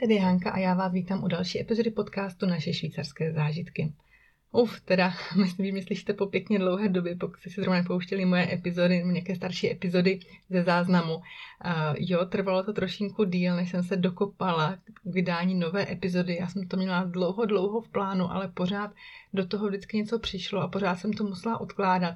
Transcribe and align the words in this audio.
tady 0.00 0.18
Hanka 0.18 0.50
a 0.50 0.58
já 0.58 0.74
vás 0.74 0.92
vítám 0.92 1.24
u 1.24 1.28
další 1.28 1.60
epizody 1.60 1.90
podcastu 1.90 2.46
Naše 2.46 2.72
švýcarské 2.72 3.32
zážitky. 3.32 3.92
Uf, 4.52 4.80
teda, 4.80 5.12
myslím, 5.36 5.76
že 5.76 5.82
slyšíte 5.82 6.12
po 6.12 6.26
pěkně 6.26 6.58
dlouhé 6.58 6.88
době, 6.88 7.16
pokud 7.16 7.40
jste 7.40 7.50
si 7.50 7.60
zrovna 7.60 7.80
nepouštěli 7.80 8.24
moje 8.24 8.54
epizody, 8.54 9.04
nějaké 9.04 9.36
starší 9.36 9.70
epizody 9.70 10.20
ze 10.50 10.62
záznamu. 10.62 11.14
Uh, 11.14 11.22
jo, 11.98 12.24
trvalo 12.24 12.62
to 12.62 12.72
trošinku 12.72 13.24
díl, 13.24 13.56
než 13.56 13.70
jsem 13.70 13.82
se 13.82 13.96
dokopala 13.96 14.76
k 14.76 15.04
vydání 15.04 15.54
nové 15.54 15.92
epizody. 15.92 16.36
Já 16.40 16.48
jsem 16.48 16.68
to 16.68 16.76
měla 16.76 17.04
dlouho, 17.04 17.46
dlouho 17.46 17.80
v 17.80 17.88
plánu, 17.88 18.32
ale 18.32 18.48
pořád 18.48 18.90
do 19.32 19.46
toho 19.46 19.68
vždycky 19.68 19.96
něco 19.96 20.18
přišlo 20.18 20.60
a 20.60 20.68
pořád 20.68 20.96
jsem 20.96 21.12
to 21.12 21.24
musela 21.24 21.60
odkládat. 21.60 22.14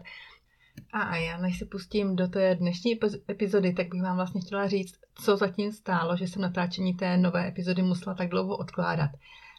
A 0.93 1.17
já 1.17 1.39
než 1.39 1.59
se 1.59 1.65
pustím 1.65 2.17
do 2.17 2.29
té 2.29 2.55
dnešní 2.55 2.99
epizody, 3.31 3.73
tak 3.73 3.89
bych 3.89 4.03
vám 4.03 4.17
vlastně 4.17 4.41
chtěla 4.41 4.69
říct, 4.69 4.95
co 5.15 5.37
zatím 5.37 5.73
stálo, 5.73 6.17
že 6.17 6.27
jsem 6.27 6.43
natáčení 6.43 6.95
té 6.95 7.17
nové 7.17 7.49
epizody 7.49 7.83
musela 7.83 8.15
tak 8.15 8.29
dlouho 8.29 8.57
odkládat. 8.57 9.11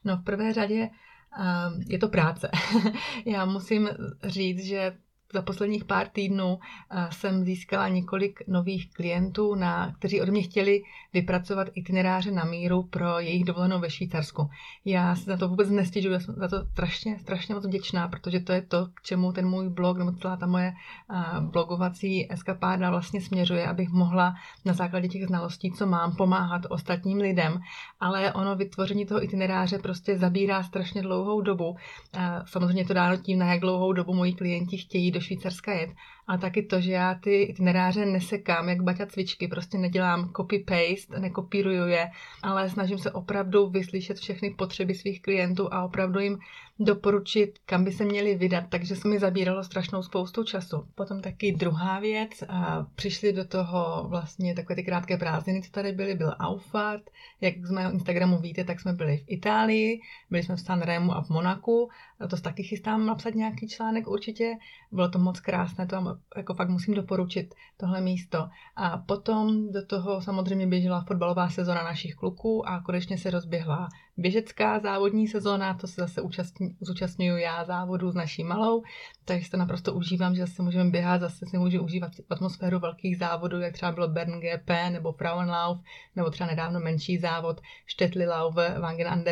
No 0.03 0.17
v 0.17 0.23
prvé 0.23 0.53
řadě 0.53 0.89
um, 0.89 1.81
je 1.87 1.99
to 1.99 2.07
práce. 2.07 2.49
já 3.25 3.45
musím 3.45 3.89
říct, 4.23 4.65
že 4.65 4.97
za 5.33 5.41
posledních 5.41 5.85
pár 5.85 6.07
týdnů 6.07 6.59
eh, 6.91 7.07
jsem 7.11 7.43
získala 7.43 7.87
několik 7.87 8.47
nových 8.47 8.93
klientů, 8.93 9.55
na, 9.55 9.95
kteří 9.99 10.21
od 10.21 10.29
mě 10.29 10.41
chtěli 10.41 10.83
vypracovat 11.13 11.67
itineráře 11.75 12.31
na 12.31 12.43
míru 12.43 12.83
pro 12.83 13.19
jejich 13.19 13.43
dovolenou 13.43 13.79
ve 13.79 13.89
Švýcarsku. 13.89 14.49
Já 14.85 15.15
se 15.15 15.23
za 15.23 15.37
to 15.37 15.49
vůbec 15.49 15.69
nestěžuji, 15.69 16.13
já 16.13 16.19
jsem 16.19 16.35
za 16.37 16.47
to 16.47 16.65
strašně, 16.65 17.19
strašně 17.19 17.55
moc 17.55 17.65
vděčná, 17.65 18.07
protože 18.07 18.39
to 18.39 18.51
je 18.51 18.61
to, 18.61 18.87
k 18.93 19.01
čemu 19.01 19.31
ten 19.31 19.47
můj 19.47 19.69
blog 19.69 19.97
nebo 19.97 20.11
celá 20.11 20.37
ta 20.37 20.45
moje 20.45 20.73
eh, 20.73 21.41
blogovací 21.41 22.31
eskapáda 22.31 22.89
vlastně 22.89 23.21
směřuje, 23.21 23.67
abych 23.67 23.89
mohla 23.89 24.35
na 24.65 24.73
základě 24.73 25.07
těch 25.07 25.27
znalostí, 25.27 25.71
co 25.71 25.87
mám, 25.87 26.15
pomáhat 26.15 26.61
ostatním 26.69 27.17
lidem. 27.17 27.59
Ale 27.99 28.33
ono 28.33 28.55
vytvoření 28.55 29.05
toho 29.05 29.23
itineráře 29.23 29.79
prostě 29.79 30.17
zabírá 30.17 30.63
strašně 30.63 31.01
dlouhou 31.01 31.41
dobu. 31.41 31.75
Eh, 32.13 32.41
samozřejmě 32.45 32.85
to 32.85 32.93
dáno 32.93 33.17
tím, 33.17 33.39
na 33.39 33.53
jak 33.53 33.59
dlouhou 33.59 33.93
dobu 33.93 34.13
moji 34.13 34.33
klienti 34.33 34.77
chtějí 34.77 35.11
do 35.11 35.21
Švýcarska 35.23 35.73
jet, 35.73 35.95
a 36.27 36.37
taky 36.37 36.63
to, 36.63 36.81
že 36.81 36.91
já 36.91 37.15
ty 37.15 37.41
itineráře 37.41 38.05
nesekám, 38.05 38.69
jak 38.69 38.81
baťa 38.81 39.05
cvičky, 39.05 39.47
prostě 39.47 39.77
nedělám 39.77 40.29
copy-paste, 40.29 41.19
nekopíruju 41.19 41.87
je, 41.87 42.09
ale 42.43 42.69
snažím 42.69 42.97
se 42.97 43.11
opravdu 43.11 43.69
vyslyšet 43.69 44.17
všechny 44.17 44.49
potřeby 44.49 44.95
svých 44.95 45.21
klientů 45.21 45.73
a 45.73 45.85
opravdu 45.85 46.19
jim 46.19 46.39
doporučit, 46.79 47.59
kam 47.65 47.83
by 47.83 47.91
se 47.91 48.05
měli 48.05 48.35
vydat, 48.35 48.63
takže 48.69 48.95
se 48.95 49.07
mi 49.07 49.19
zabíralo 49.19 49.63
strašnou 49.63 50.03
spoustu 50.03 50.43
času. 50.43 50.87
Potom 50.95 51.21
taky 51.21 51.51
druhá 51.51 51.99
věc, 51.99 52.43
a 52.49 52.87
přišly 52.95 53.33
do 53.33 53.45
toho 53.45 54.05
vlastně 54.09 54.55
takové 54.55 54.75
ty 54.75 54.83
krátké 54.83 55.17
prázdniny, 55.17 55.61
co 55.61 55.71
tady 55.71 55.91
byly, 55.91 56.15
byl 56.15 56.35
Aufat, 56.39 57.01
jak 57.41 57.65
z 57.65 57.71
mého 57.71 57.91
Instagramu 57.91 58.37
víte, 58.37 58.63
tak 58.63 58.79
jsme 58.79 58.93
byli 58.93 59.17
v 59.17 59.23
Itálii, 59.27 59.99
byli 60.29 60.43
jsme 60.43 60.55
v 60.55 60.61
Sanremu 60.61 61.15
a 61.15 61.21
v 61.21 61.29
Monaku, 61.29 61.89
a 62.19 62.27
to 62.27 62.37
taky 62.37 62.63
chystám 62.63 63.05
napsat 63.05 63.35
nějaký 63.35 63.67
článek 63.67 64.07
určitě, 64.07 64.53
bylo 64.91 65.09
to 65.09 65.19
moc 65.19 65.39
krásné, 65.39 65.87
to 65.87 66.12
jako 66.37 66.53
fakt 66.53 66.69
musím 66.69 66.93
doporučit 66.93 67.55
tohle 67.77 68.01
místo. 68.01 68.47
A 68.75 68.97
potom 68.97 69.71
do 69.71 69.85
toho 69.85 70.21
samozřejmě 70.21 70.67
běžela 70.67 71.03
fotbalová 71.07 71.49
sezona 71.49 71.83
našich 71.83 72.15
kluků 72.15 72.67
a 72.67 72.81
konečně 72.81 73.17
se 73.17 73.29
rozběhla 73.29 73.89
běžecká 74.17 74.79
závodní 74.79 75.27
sezóna, 75.27 75.73
to 75.73 75.87
se 75.87 76.01
zase 76.01 76.21
účastní, 76.21 76.77
zúčastňuju 76.81 77.37
já 77.37 77.63
závodu 77.65 78.11
s 78.11 78.15
naší 78.15 78.43
malou, 78.43 78.83
takže 79.25 79.51
to 79.51 79.57
naprosto 79.57 79.93
užívám, 79.93 80.35
že 80.35 80.41
zase 80.41 80.63
můžeme 80.63 80.89
běhat, 80.89 81.21
zase 81.21 81.45
si 81.45 81.57
můžu 81.57 81.83
užívat 81.83 82.11
atmosféru 82.29 82.79
velkých 82.79 83.17
závodů, 83.17 83.59
jak 83.59 83.73
třeba 83.73 83.91
bylo 83.91 84.07
Bern 84.07 84.39
GP 84.39 84.69
nebo 84.89 85.11
Frauenlauf, 85.11 85.77
nebo 86.15 86.29
třeba 86.29 86.49
nedávno 86.49 86.79
menší 86.79 87.17
závod 87.17 87.61
Štetlilauf 87.85 88.55
Wangen 88.55 89.07
an 89.07 89.23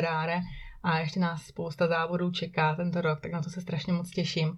a 0.84 1.00
ještě 1.00 1.20
nás 1.20 1.44
spousta 1.44 1.88
závodů 1.88 2.31
čeká 2.31 2.75
tento 2.75 3.02
rok, 3.02 3.22
tak 3.22 3.31
na 3.31 3.41
to 3.41 3.50
se 3.50 3.62
strašně 3.62 3.94
moc 3.94 4.12
těším. 4.12 4.58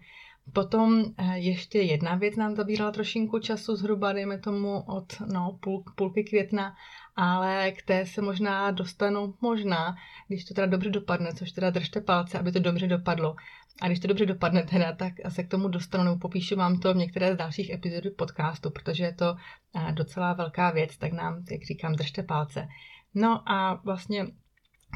Potom 0.54 1.04
eh, 1.18 1.38
ještě 1.38 1.80
jedna 1.80 2.16
věc 2.16 2.36
nám 2.36 2.56
zabírala 2.56 2.92
trošinku 2.92 3.40
času, 3.40 3.76
zhruba 3.76 4.14
dejme 4.14 4.38
tomu 4.38 4.84
od 4.88 5.20
no, 5.20 5.58
půl, 5.62 5.84
půlky 5.96 6.24
května, 6.24 6.76
ale 7.16 7.72
k 7.72 7.82
té 7.82 8.06
se 8.06 8.22
možná 8.22 8.72
dostanu 8.72 9.36
možná, 9.42 9.96
když 10.28 10.46
to 10.46 10.54
teda 10.54 10.68
dobře 10.68 10.90
dopadne, 10.90 11.34
což 11.34 11.52
teda 11.52 11.70
držte 11.70 12.02
palce, 12.02 12.40
aby 12.40 12.52
to 12.52 12.60
dobře 12.60 12.88
dopadlo. 12.88 13.36
A 13.82 13.88
když 13.88 14.00
to 14.00 14.08
dobře 14.08 14.26
dopadne 14.26 14.64
teda, 14.64 14.94
tak 14.94 15.14
se 15.30 15.44
k 15.44 15.50
tomu 15.50 15.68
dostanu, 15.68 16.04
nebo 16.04 16.18
popíšu 16.18 16.56
vám 16.56 16.80
to 16.80 16.94
v 16.94 16.98
některé 16.98 17.34
z 17.34 17.38
dalších 17.38 17.70
epizod 17.70 18.04
podcastu, 18.18 18.70
protože 18.70 19.04
je 19.04 19.14
to 19.14 19.36
eh, 19.76 19.92
docela 19.92 20.34
velká 20.34 20.72
věc, 20.72 20.98
tak 20.98 21.12
nám, 21.12 21.44
jak 21.52 21.64
říkám, 21.64 21.94
držte 21.94 22.24
palce. 22.24 22.68
No 23.14 23.50
a 23.52 23.74
vlastně 23.74 24.28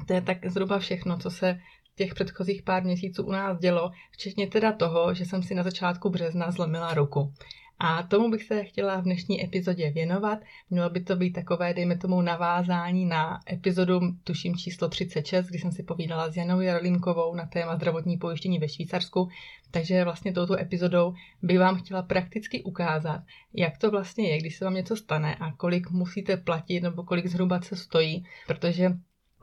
to 0.07 0.13
je 0.13 0.21
tak 0.21 0.45
zhruba 0.45 0.79
všechno, 0.79 1.17
co 1.17 1.29
se 1.29 1.59
těch 1.97 2.13
předchozích 2.13 2.63
pár 2.63 2.83
měsíců 2.83 3.23
u 3.23 3.31
nás 3.31 3.59
dělo, 3.59 3.91
včetně 4.11 4.47
teda 4.47 4.71
toho, 4.71 5.13
že 5.13 5.25
jsem 5.25 5.43
si 5.43 5.55
na 5.55 5.63
začátku 5.63 6.09
března 6.09 6.51
zlomila 6.51 6.93
ruku. 6.93 7.33
A 7.79 8.03
tomu 8.03 8.31
bych 8.31 8.43
se 8.43 8.63
chtěla 8.63 9.01
v 9.01 9.03
dnešní 9.03 9.43
epizodě 9.43 9.91
věnovat. 9.91 10.39
Mělo 10.69 10.89
by 10.89 10.99
to 10.99 11.15
být 11.15 11.31
takové, 11.31 11.73
dejme 11.73 11.97
tomu, 11.97 12.21
navázání 12.21 13.05
na 13.05 13.39
epizodu, 13.51 14.01
tuším 14.23 14.55
číslo 14.55 14.89
36, 14.89 15.45
kdy 15.47 15.59
jsem 15.59 15.71
si 15.71 15.83
povídala 15.83 16.29
s 16.29 16.37
Janou 16.37 16.61
Jarlinkovou 16.61 17.35
na 17.35 17.45
téma 17.45 17.75
zdravotní 17.75 18.17
pojištění 18.17 18.59
ve 18.59 18.69
Švýcarsku. 18.69 19.29
Takže 19.71 20.03
vlastně 20.03 20.33
touto 20.33 20.59
epizodou 20.59 21.13
bych 21.41 21.59
vám 21.59 21.75
chtěla 21.75 22.01
prakticky 22.01 22.63
ukázat, 22.63 23.23
jak 23.53 23.77
to 23.77 23.91
vlastně 23.91 24.29
je, 24.29 24.37
když 24.37 24.57
se 24.57 24.65
vám 24.65 24.73
něco 24.73 24.95
stane 24.95 25.35
a 25.35 25.51
kolik 25.51 25.91
musíte 25.91 26.37
platit 26.37 26.81
nebo 26.81 27.03
kolik 27.03 27.27
zhruba 27.27 27.61
se 27.61 27.75
stojí, 27.75 28.25
protože 28.47 28.89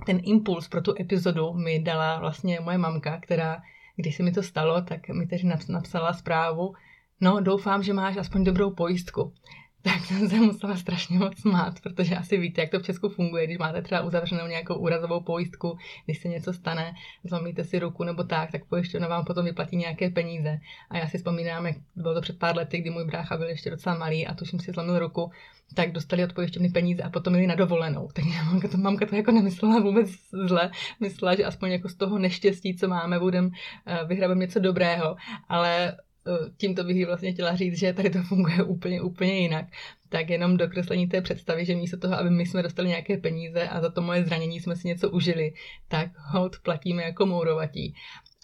ten 0.06 0.20
impuls 0.22 0.68
pro 0.68 0.80
tu 0.80 0.94
epizodu 1.00 1.52
mi 1.52 1.78
dala 1.78 2.18
vlastně 2.20 2.60
moje 2.60 2.78
mamka, 2.78 3.20
která, 3.20 3.62
když 3.96 4.16
se 4.16 4.22
mi 4.22 4.32
to 4.32 4.42
stalo, 4.42 4.82
tak 4.82 5.08
mi 5.08 5.26
tedy 5.26 5.42
napsala 5.68 6.12
zprávu, 6.12 6.74
no 7.20 7.40
doufám, 7.40 7.82
že 7.82 7.92
máš 7.92 8.16
aspoň 8.16 8.44
dobrou 8.44 8.70
pojistku 8.70 9.32
tak 9.92 10.04
jsem 10.04 10.28
se 10.28 10.36
musela 10.36 10.76
strašně 10.76 11.18
moc 11.18 11.40
smát, 11.40 11.80
protože 11.80 12.16
asi 12.16 12.38
víte, 12.38 12.60
jak 12.60 12.70
to 12.70 12.78
v 12.78 12.82
Česku 12.82 13.08
funguje, 13.08 13.46
když 13.46 13.58
máte 13.58 13.82
třeba 13.82 14.00
uzavřenou 14.00 14.46
nějakou 14.46 14.74
úrazovou 14.74 15.20
pojistku, 15.20 15.78
když 16.04 16.18
se 16.18 16.28
něco 16.28 16.52
stane, 16.52 16.92
zlomíte 17.24 17.64
si 17.64 17.78
ruku 17.78 18.04
nebo 18.04 18.24
tak, 18.24 18.52
tak 18.52 18.64
pojišťovna 18.64 19.08
vám 19.08 19.24
potom 19.24 19.44
vyplatí 19.44 19.76
nějaké 19.76 20.10
peníze. 20.10 20.58
A 20.90 20.98
já 20.98 21.08
si 21.08 21.18
vzpomínám, 21.18 21.66
jak 21.66 21.76
bylo 21.96 22.14
to 22.14 22.20
před 22.20 22.38
pár 22.38 22.56
lety, 22.56 22.78
kdy 22.78 22.90
můj 22.90 23.04
brácha 23.04 23.36
byl 23.36 23.48
ještě 23.48 23.70
docela 23.70 23.98
malý 23.98 24.26
a 24.26 24.34
tuším 24.34 24.60
si 24.60 24.72
zlomil 24.72 24.98
ruku, 24.98 25.30
tak 25.74 25.92
dostali 25.92 26.24
od 26.24 26.32
pojišťovny 26.32 26.68
peníze 26.68 27.02
a 27.02 27.10
potom 27.10 27.34
jeli 27.34 27.46
na 27.46 27.54
dovolenou. 27.54 28.08
Tak 28.14 28.24
mamka 28.24 28.68
to, 28.68 28.76
mamka 28.76 29.06
to 29.06 29.16
jako 29.16 29.32
nemyslela 29.32 29.80
vůbec 29.80 30.10
zle, 30.46 30.70
myslela, 31.00 31.34
že 31.34 31.44
aspoň 31.44 31.70
jako 31.70 31.88
z 31.88 31.94
toho 31.94 32.18
neštěstí, 32.18 32.76
co 32.76 32.88
máme, 32.88 33.18
budem 33.18 33.46
uh, 33.46 34.08
vyhrabem 34.08 34.38
něco 34.38 34.60
dobrého, 34.60 35.16
ale 35.48 35.74
Eh, 35.84 35.96
tímto 36.56 36.84
bych 36.84 37.06
vlastně 37.06 37.32
chtěla 37.32 37.56
říct, 37.56 37.78
že 37.78 37.92
tady 37.92 38.10
to 38.10 38.22
funguje 38.22 38.62
úplně, 38.62 39.02
úplně 39.02 39.38
jinak. 39.38 39.66
Tak 40.08 40.30
jenom 40.30 40.56
dokreslení 40.56 41.06
té 41.06 41.20
představy, 41.20 41.64
že 41.64 41.76
místo 41.76 41.96
toho, 41.96 42.18
aby 42.18 42.30
my 42.30 42.46
jsme 42.46 42.62
dostali 42.62 42.88
nějaké 42.88 43.16
peníze 43.16 43.68
a 43.68 43.80
za 43.80 43.90
to 43.90 44.02
moje 44.02 44.24
zranění 44.24 44.60
jsme 44.60 44.76
si 44.76 44.88
něco 44.88 45.10
užili, 45.10 45.52
tak 45.88 46.10
hod 46.18 46.56
platíme 46.62 47.02
jako 47.02 47.26
mourovatí. 47.26 47.94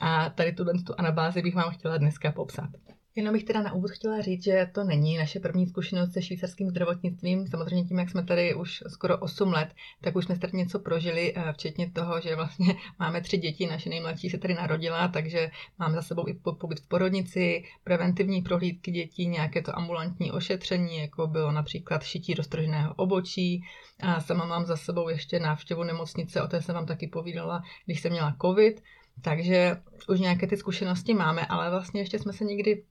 A 0.01 0.31
tady 0.31 0.53
tuhle 0.53 0.73
tu 0.87 0.95
anabázi 0.99 1.43
bych 1.43 1.55
vám 1.55 1.71
chtěla 1.71 1.99
dneska 1.99 2.33
popsat. 2.33 2.71
Jenom 3.17 3.35
bych 3.35 3.45
teda 3.45 3.63
na 3.63 3.73
úvod 3.73 3.91
chtěla 3.91 4.21
říct, 4.21 4.45
že 4.45 4.71
to 4.75 4.85
není 4.85 5.19
naše 5.19 5.41
první 5.41 5.67
zkušenost 5.67 6.13
se 6.13 6.23
švýcarským 6.23 6.71
zdravotnictvím. 6.71 7.47
Samozřejmě 7.47 7.85
tím, 7.85 7.99
jak 7.99 8.11
jsme 8.11 8.25
tady 8.25 8.55
už 8.55 8.83
skoro 8.89 9.19
8 9.19 9.53
let, 9.53 9.69
tak 10.01 10.17
už 10.17 10.25
jsme 10.25 10.39
tady 10.39 10.57
něco 10.57 10.79
prožili, 10.79 11.35
eh, 11.37 11.53
včetně 11.53 11.91
toho, 11.91 12.21
že 12.21 12.37
vlastně 12.37 12.75
máme 12.99 13.21
tři 13.21 13.39
děti, 13.39 13.67
naše 13.67 13.89
nejmladší 13.89 14.31
se 14.31 14.39
tady 14.39 14.55
narodila, 14.55 15.09
takže 15.09 15.51
máme 15.79 15.95
za 15.95 16.03
sebou 16.03 16.29
i 16.29 16.35
pobyt 16.35 16.81
v 16.81 16.89
porodnici, 16.89 17.65
preventivní 17.85 18.43
prohlídky 18.43 18.91
dětí, 18.91 19.27
nějaké 19.27 19.63
to 19.63 19.79
ambulantní 19.79 20.33
ošetření, 20.33 20.99
jako 20.99 21.27
bylo 21.27 21.53
například 21.53 22.03
šití 22.03 22.35
roztrženého 22.35 22.95
obočí. 22.95 23.65
A 24.03 24.21
sama 24.21 24.45
mám 24.45 24.67
za 24.67 24.77
sebou 24.77 25.09
ještě 25.09 25.41
návštěvu 25.41 25.83
nemocnice, 25.83 26.43
o 26.43 26.49
té 26.49 26.63
jsem 26.63 26.75
vám 26.75 26.87
taky 26.87 27.07
povídala, 27.07 27.63
když 27.87 28.01
jsem 28.01 28.13
měla 28.13 28.37
covid. 28.43 28.83
Takže 29.23 29.77
už 30.09 30.21
nějaké 30.21 30.47
ty 30.47 30.57
zkušenosti 30.57 31.15
máme, 31.15 31.47
ale 31.47 31.71
vlastně 31.71 32.01
ještě 32.01 32.19
jsme 32.19 32.33
se 32.33 32.45
nikdy 32.45 32.83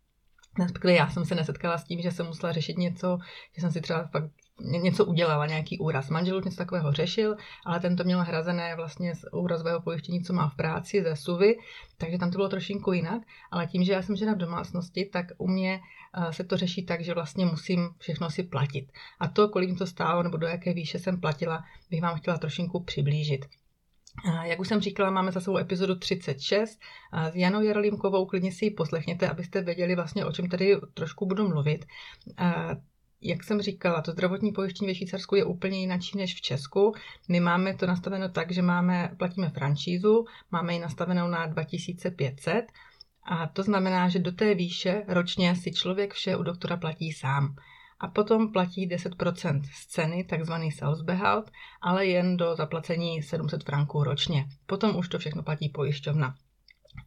Respektive 0.60 0.94
já 0.94 1.10
jsem 1.10 1.26
se 1.26 1.36
nesetkala 1.36 1.78
s 1.78 1.84
tím, 1.84 2.02
že 2.02 2.12
jsem 2.12 2.26
musela 2.26 2.52
řešit 2.52 2.78
něco, 2.78 3.18
že 3.56 3.62
jsem 3.62 3.72
si 3.72 3.82
třeba 3.82 4.08
fakt 4.08 4.32
něco 4.62 5.06
udělala, 5.06 5.46
nějaký 5.46 5.80
úraz. 5.80 6.10
Manžel 6.10 6.38
už 6.38 6.46
něco 6.46 6.58
takového 6.58 6.92
řešil, 6.92 7.36
ale 7.66 7.80
ten 7.80 7.96
to 7.96 8.04
měl 8.04 8.24
hrazené 8.24 8.76
vlastně 8.76 9.16
z 9.16 9.26
úrazového 9.34 9.82
pojištění, 9.82 10.24
co 10.24 10.34
má 10.34 10.50
v 10.50 10.56
práci, 10.56 11.04
ze 11.04 11.16
SUVy, 11.16 11.58
takže 11.98 12.18
tam 12.18 12.32
to 12.32 12.38
bylo 12.38 12.50
trošinku 12.50 12.94
jinak, 12.94 13.22
ale 13.52 13.68
tím, 13.68 13.84
že 13.84 13.94
já 13.94 14.02
jsem 14.02 14.16
žena 14.16 14.34
v 14.34 14.38
domácnosti, 14.38 15.06
tak 15.06 15.26
u 15.38 15.48
mě 15.48 15.80
eh, 16.14 16.34
se 16.34 16.44
to 16.44 16.58
řeší 16.58 16.86
tak, 16.86 17.04
že 17.04 17.14
vlastně 17.14 17.46
musím 17.46 17.90
všechno 17.98 18.30
si 18.30 18.44
platit. 18.44 18.92
A 19.20 19.28
to, 19.28 19.50
kolik 19.50 19.78
to 19.78 19.88
stálo, 19.88 20.24
nebo 20.24 20.38
do 20.38 20.48
jaké 20.48 20.74
výše 20.74 21.00
jsem 21.00 21.20
platila, 21.20 21.64
bych 21.90 22.02
vám 22.02 22.18
chtěla 22.18 22.38
trošinku 22.38 22.84
přiblížit. 22.84 23.46
Jak 24.44 24.60
už 24.60 24.68
jsem 24.68 24.82
říkala, 24.82 25.10
máme 25.10 25.32
za 25.32 25.40
sebou 25.40 25.58
epizodu 25.58 25.96
36 25.96 26.80
s 27.32 27.36
Janou 27.36 27.62
Jarolímkovou, 27.62 28.26
klidně 28.26 28.52
si 28.52 28.66
ji 28.66 28.72
poslechněte, 28.72 29.30
abyste 29.30 29.62
věděli 29.62 29.96
vlastně, 29.96 30.26
o 30.26 30.32
čem 30.32 30.50
tady 30.50 30.78
trošku 30.94 31.26
budu 31.26 31.48
mluvit. 31.48 31.86
jak 33.22 33.44
jsem 33.44 33.62
říkala, 33.62 34.02
to 34.02 34.12
zdravotní 34.12 34.52
pojištění 34.52 34.88
ve 34.88 34.96
Švýcarsku 34.96 35.36
je 35.36 35.46
úplně 35.46 35.80
jinak 35.80 36.02
než 36.16 36.36
v 36.36 36.42
Česku. 36.42 36.94
My 37.30 37.40
máme 37.40 37.76
to 37.76 37.86
nastaveno 37.86 38.30
tak, 38.30 38.52
že 38.52 38.62
máme, 38.62 39.12
platíme 39.18 39.50
franšízu, 39.50 40.26
máme 40.52 40.74
ji 40.74 40.80
nastavenou 40.80 41.28
na 41.28 41.46
2500 41.46 42.66
a 43.24 43.48
to 43.48 43.64
znamená, 43.64 44.10
že 44.10 44.20
do 44.20 44.32
té 44.32 44.56
výše 44.56 45.04
ročně 45.08 45.56
si 45.56 45.72
člověk 45.72 46.14
vše 46.14 46.36
u 46.36 46.44
doktora 46.44 46.78
platí 46.78 47.12
sám. 47.12 47.56
A 48.00 48.08
potom 48.08 48.52
platí 48.52 48.90
10% 48.90 49.62
z 49.74 49.88
ceny, 49.88 50.24
takzvaný 50.24 50.72
Salzbehalt, 50.72 51.52
ale 51.82 52.06
jen 52.06 52.38
do 52.38 52.56
zaplacení 52.56 53.24
700 53.24 53.64
franků 53.64 54.04
ročně. 54.04 54.46
Potom 54.66 54.96
už 54.96 55.10
to 55.10 55.20
všechno 55.20 55.44
platí 55.44 55.70
pojišťovna. 55.70 56.36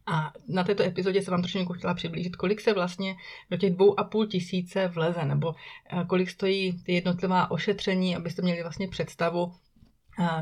A 0.05 0.33
na 0.47 0.63
této 0.63 0.83
epizodě 0.83 1.21
se 1.21 1.31
vám 1.31 1.41
trošku 1.41 1.73
chtěla 1.73 1.93
přiblížit, 1.93 2.35
kolik 2.35 2.61
se 2.61 2.73
vlastně 2.73 3.15
do 3.51 3.57
těch 3.57 3.73
dvou 3.73 3.99
a 3.99 4.03
půl 4.03 4.27
tisíce 4.27 4.87
vleze, 4.87 5.25
nebo 5.25 5.55
eh, 5.91 6.05
kolik 6.05 6.29
stojí 6.29 6.83
ty 6.83 6.93
jednotlivá 6.93 7.51
ošetření, 7.51 8.15
abyste 8.15 8.41
měli 8.41 8.61
vlastně 8.61 8.87
představu, 8.87 9.53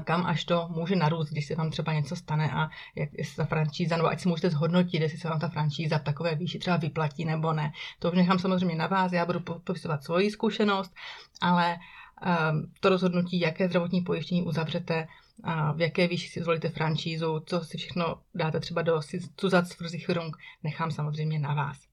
kam 0.03 0.25
až 0.25 0.45
to 0.45 0.67
může 0.69 0.95
narůst, 0.95 1.31
když 1.31 1.45
se 1.45 1.55
vám 1.55 1.71
třeba 1.71 1.93
něco 1.93 2.15
stane 2.15 2.51
a 2.51 2.69
jak 2.95 3.09
se 3.23 3.35
ta 3.35 3.45
franšíza, 3.45 3.97
nebo 3.97 4.09
ať 4.09 4.19
si 4.19 4.29
můžete 4.29 4.49
zhodnotit, 4.49 5.01
jestli 5.01 5.17
se 5.17 5.29
vám 5.29 5.39
ta 5.39 5.49
franšíza 5.49 5.97
v 5.97 6.03
takové 6.03 6.35
výši 6.35 6.59
třeba 6.59 6.77
vyplatí 6.77 7.25
nebo 7.25 7.53
ne. 7.53 7.71
To 7.99 8.11
už 8.11 8.17
nechám 8.17 8.39
samozřejmě 8.39 8.75
na 8.75 8.87
vás, 8.87 9.11
já 9.11 9.25
budu 9.25 9.39
popisovat 9.39 10.03
svoji 10.03 10.31
zkušenost, 10.31 10.93
ale 11.41 11.77
ehm, 12.21 12.71
to 12.79 12.89
rozhodnutí, 12.89 13.39
jaké 13.39 13.67
zdravotní 13.67 14.01
pojištění 14.01 14.43
uzavřete, 14.43 15.07
a 15.43 15.71
v 15.71 15.81
jaké 15.81 16.07
výši 16.07 16.29
si 16.29 16.41
zvolíte 16.41 16.69
franšízu, 16.69 17.39
co 17.45 17.61
si 17.61 17.77
všechno 17.77 18.15
dáte 18.35 18.59
třeba 18.59 18.81
do 18.81 18.99
Zusatzversicherung, 19.41 20.37
nechám 20.63 20.91
samozřejmě 20.91 21.39
na 21.39 21.53
vás. 21.53 21.90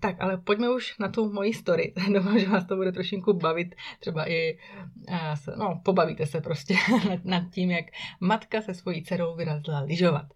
Tak, 0.00 0.16
ale 0.20 0.36
pojďme 0.36 0.70
už 0.70 0.98
na 0.98 1.08
tu 1.08 1.32
moji 1.32 1.54
story. 1.54 1.94
Doufám, 2.14 2.38
že 2.38 2.48
vás 2.48 2.64
to 2.64 2.76
bude 2.76 2.92
trošinku 2.92 3.32
bavit, 3.32 3.74
třeba 4.00 4.30
i, 4.30 4.58
uh, 5.08 5.56
no, 5.56 5.80
pobavíte 5.84 6.26
se 6.26 6.40
prostě 6.40 6.74
nad, 7.24 7.42
tím, 7.50 7.70
jak 7.70 7.84
matka 8.20 8.62
se 8.62 8.74
svojí 8.74 9.04
dcerou 9.04 9.36
vyrazila 9.36 9.80
lyžovat. 9.80 10.26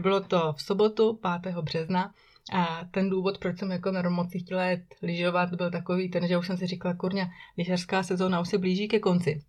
Bylo 0.00 0.20
to 0.20 0.52
v 0.52 0.62
sobotu, 0.62 1.20
5. 1.42 1.54
března, 1.56 2.14
a 2.52 2.84
ten 2.90 3.10
důvod, 3.10 3.38
proč 3.38 3.58
jsem 3.58 3.70
jako 3.70 3.92
na 3.92 4.10
moc 4.10 4.28
chtěla 4.40 4.64
jet 4.64 4.94
lyžovat, 5.02 5.54
byl 5.54 5.70
takový 5.70 6.10
ten, 6.10 6.28
že 6.28 6.38
už 6.38 6.46
jsem 6.46 6.56
si 6.56 6.66
říkala, 6.66 6.94
kurňa, 6.94 7.30
lyžařská 7.58 8.02
sezóna 8.02 8.40
už 8.40 8.48
se 8.48 8.58
blíží 8.58 8.88
ke 8.88 8.98
konci. 8.98 9.42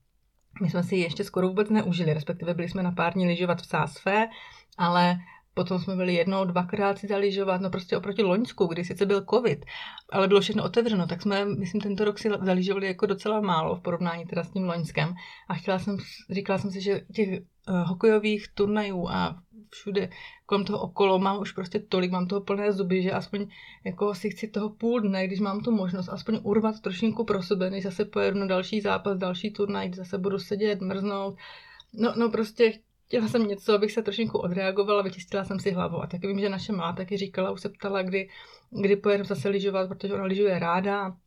My 0.62 0.69
jsme 0.69 0.84
si 0.84 0.95
ještě 0.95 1.24
skoro 1.24 1.48
vůbec 1.48 1.69
neužili, 1.69 2.13
respektive 2.13 2.54
byli 2.54 2.69
jsme 2.69 2.84
na 2.84 2.92
pár 2.92 3.13
dní 3.13 3.28
lyžovat 3.28 3.62
v 3.62 3.68
Sásfe, 3.68 4.28
ale 4.78 5.18
Potom 5.54 5.80
jsme 5.80 5.96
byli 5.96 6.13
jednou, 6.13 6.46
dvakrát 6.46 6.98
si 6.98 7.07
zaližovat, 7.07 7.62
no 7.62 7.69
prostě 7.69 7.98
oproti 7.98 8.24
Loňsku, 8.24 8.66
kdy 8.66 8.84
sice 8.84 9.06
byl 9.06 9.25
covid, 9.30 9.66
ale 10.12 10.28
bylo 10.28 10.42
všechno 10.42 10.63
otevřeno, 10.63 11.07
tak 11.07 11.22
jsme, 11.22 11.46
myslím, 11.46 11.81
tento 11.81 12.06
rok 12.06 12.19
si 12.19 12.30
zaližovali 12.42 12.88
jako 12.88 13.06
docela 13.06 13.42
málo 13.42 13.75
v 13.75 13.81
porovnání 13.81 14.25
teda 14.25 14.44
s 14.44 14.51
tím 14.51 14.63
Loňskem. 14.63 15.13
A 15.50 15.54
chtěla 15.54 15.80
jsem, 15.80 15.98
říkala 16.30 16.60
jsem 16.60 16.72
si, 16.72 16.81
že 16.81 17.01
těch 17.13 17.30
uh, 17.30 17.75
hokejových 17.88 18.48
turnajů 18.54 19.07
a 19.10 19.42
všude 19.69 20.10
kolem 20.46 20.66
toho 20.66 20.80
okolo 20.80 21.19
mám 21.19 21.42
už 21.42 21.52
prostě 21.52 21.80
tolik, 21.80 22.12
mám 22.12 22.28
toho 22.28 22.42
plné 22.42 22.72
zuby, 22.72 23.04
že 23.04 23.12
aspoň 23.12 23.48
jako 23.86 24.16
si 24.16 24.30
chci 24.30 24.48
toho 24.48 24.69
půl 24.69 25.00
dne, 25.00 25.28
když 25.28 25.40
mám 25.40 25.62
tu 25.62 25.72
možnost, 25.72 26.10
aspoň 26.10 26.40
urvat 26.44 26.80
trošinku 26.80 27.24
pro 27.24 27.44
sebe, 27.44 27.69
než 27.69 27.84
zase 27.84 28.06
pojedu 28.06 28.40
na 28.40 28.45
další 28.45 28.81
zápas, 28.81 29.18
další 29.18 29.52
turnaj, 29.52 29.94
zase 29.94 30.18
budu 30.18 30.40
sedět, 30.40 30.81
mrznout. 30.81 31.38
No, 31.94 32.13
no 32.18 32.30
prostě 32.30 32.74
chtěla 33.09 33.27
jsem 33.27 33.47
něco, 33.47 33.73
abych 33.73 33.91
se 33.91 34.01
trošinku 34.01 34.38
odreagovala, 34.38 35.01
vyčistila 35.01 35.45
jsem 35.45 35.59
si 35.59 35.71
hlavu. 35.71 36.03
A 36.03 36.07
taky 36.07 36.27
vím, 36.27 36.39
že 36.39 36.50
naše 36.50 36.73
má 36.73 36.94
taky 36.94 37.17
říkala, 37.17 37.51
už 37.51 37.61
se 37.61 37.69
ptala, 37.69 38.01
kdy, 38.01 38.29
kdy 38.81 38.95
pojedu 38.95 39.23
zase 39.23 39.50
lyžovat, 39.50 39.88
protože 39.88 40.13
ona 40.13 40.23
lyžuje 40.23 40.59
ráda. 40.59 41.17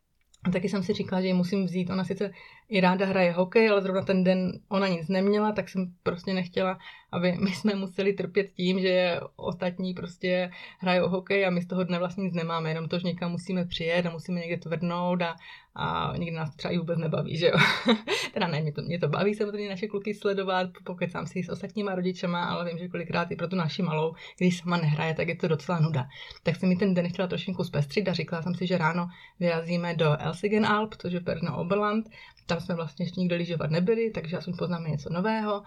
A 0.45 0.51
taky 0.51 0.69
jsem 0.69 0.83
si 0.83 0.93
říkala, 0.93 1.23
že 1.23 1.27
ji 1.27 1.35
musím 1.35 1.65
vzít. 1.65 1.91
Ona 1.91 2.05
sice 2.05 2.31
i 2.69 2.81
ráda 2.81 3.07
hraje 3.07 3.33
hokej, 3.33 3.71
ale 3.71 3.83
zrovna 3.83 4.03
ten 4.03 4.25
den 4.25 4.53
ona 4.69 4.89
nic 4.89 5.09
neměla, 5.09 5.53
tak 5.53 5.69
jsem 5.69 5.95
prostě 6.03 6.33
nechtěla, 6.33 6.79
aby 7.13 7.33
my 7.33 7.51
jsme 7.51 7.75
museli 7.75 8.13
trpět 8.13 8.51
tím, 8.57 8.81
že 8.81 9.21
ostatní 9.37 9.95
prostě 9.95 10.51
hrajou 10.79 11.09
hokej 11.09 11.47
a 11.47 11.51
my 11.51 11.63
z 11.63 11.67
toho 11.67 11.85
dne 11.85 11.99
vlastně 11.99 12.25
nic 12.25 12.35
nemáme, 12.35 12.71
jenom 12.71 12.89
to, 12.89 12.99
že 12.99 13.09
někam 13.09 13.31
musíme 13.31 13.65
přijet 13.65 14.07
a 14.07 14.11
musíme 14.11 14.41
někde 14.41 14.57
tvrdnout 14.57 15.23
a, 15.23 15.37
a 15.75 16.17
někdy 16.17 16.37
nás 16.37 16.57
třeba 16.57 16.75
i 16.75 16.79
vůbec 16.79 16.99
nebaví, 16.99 17.37
že 17.37 17.47
jo. 17.47 17.59
teda 18.35 18.47
ne, 18.47 18.61
mě 18.61 18.73
to, 18.73 18.83
mě 18.83 18.99
to 18.99 19.09
baví 19.09 19.35
samozřejmě 19.35 19.69
naše 19.69 19.89
kluky 19.89 20.15
sledovat, 20.15 20.71
pokud 20.85 21.11
sám 21.11 21.27
si 21.27 21.43
s 21.43 21.49
ostatníma 21.49 21.95
rodičema, 21.95 22.45
ale 22.45 22.65
vím, 22.65 22.79
že 22.79 22.89
kolikrát 22.89 23.31
i 23.31 23.37
pro 23.37 23.49
tu 23.49 23.57
naši 23.57 23.83
malou, 23.83 24.15
když 24.39 24.59
sama 24.59 24.77
nehraje, 24.77 25.15
tak 25.15 25.29
je 25.29 25.37
to 25.37 25.49
docela 25.49 25.81
nuda. 25.81 26.09
Tak 26.43 26.57
jsem 26.57 26.69
mi 26.69 26.77
ten 26.77 26.95
den 26.95 27.09
chtěla 27.09 27.29
trošku 27.29 27.65
zpestřit 27.65 28.09
a 28.09 28.13
říkala 28.13 28.43
jsem 28.43 28.55
si, 28.55 28.67
že 28.67 28.79
ráno 28.79 29.09
vyrazíme 29.41 29.95
do 29.95 30.21
Elsigen 30.21 30.67
Alp, 30.67 30.95
což 30.99 31.13
je 31.13 31.21
Perno 31.21 31.59
Oberland, 31.59 32.07
tam 32.47 32.61
jsme 32.61 32.75
vlastně 32.75 33.05
ještě 33.05 33.21
nikdo 33.21 33.37
lyžovat 33.37 33.71
nebyli, 33.71 34.11
takže 34.11 34.37
aspoň 34.37 34.57
poznáme 34.57 34.91
něco 34.91 35.13
nového. 35.13 35.63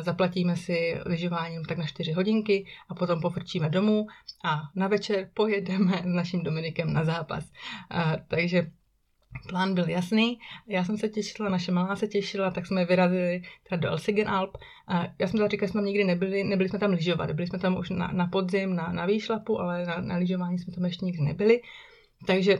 Zaplatíme 0.00 0.56
si 0.56 0.87
lyžování 1.06 1.56
tak 1.68 1.78
na 1.78 1.86
4 1.86 2.12
hodinky 2.12 2.66
a 2.88 2.94
potom 2.94 3.20
pofrčíme 3.20 3.68
domů 3.68 4.06
a 4.44 4.62
na 4.74 4.88
večer 4.88 5.30
pojedeme 5.34 6.02
s 6.02 6.06
naším 6.06 6.42
Dominikem 6.42 6.92
na 6.92 7.04
zápas. 7.04 7.52
Takže 8.28 8.70
Plán 9.48 9.74
byl 9.74 9.88
jasný, 9.88 10.38
já 10.66 10.84
jsem 10.84 10.98
se 10.98 11.08
těšila, 11.08 11.48
naše 11.48 11.72
malá 11.72 11.96
se 11.96 12.06
těšila, 12.06 12.50
tak 12.50 12.66
jsme 12.66 12.84
vyrazili 12.84 13.42
teda 13.68 13.80
do 13.80 13.88
Elsigen 13.88 14.28
Alp. 14.28 14.58
A 14.88 15.06
já 15.18 15.26
jsem 15.26 15.38
teda 15.38 15.48
říkala, 15.48 15.66
že 15.66 15.72
jsme 15.72 15.78
tam 15.78 15.86
nikdy 15.86 16.04
nebyli, 16.04 16.44
nebyli 16.44 16.68
jsme 16.68 16.78
tam 16.78 16.90
lyžovat, 16.90 17.30
byli 17.30 17.48
jsme 17.48 17.58
tam 17.58 17.76
už 17.76 17.90
na, 17.90 18.10
na 18.12 18.26
podzim, 18.26 18.74
na, 18.74 18.92
na 18.92 19.06
výšlapu, 19.06 19.60
ale 19.60 19.86
na, 19.86 20.00
na 20.00 20.16
lyžování 20.16 20.58
jsme 20.58 20.74
tam 20.74 20.84
ještě 20.84 21.06
nikdy 21.06 21.22
nebyli. 21.22 21.60
Takže 22.26 22.58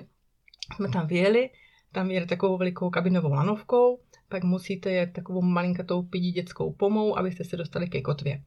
jsme 0.77 0.89
tam 0.89 1.07
vyjeli, 1.07 1.51
tam 1.93 2.11
jede 2.11 2.27
takovou 2.27 2.59
velikou 2.59 2.91
kabinovou 2.91 3.33
lanovkou, 3.33 3.99
pak 4.29 4.45
musíte 4.45 4.91
jet 4.91 5.13
takovou 5.13 5.43
malinkatou 5.43 6.03
pidí 6.03 6.33
dětskou 6.33 6.73
pomou, 6.73 7.19
abyste 7.19 7.45
se 7.45 7.57
dostali 7.57 7.89
ke 7.89 8.01
kotvě. 8.01 8.43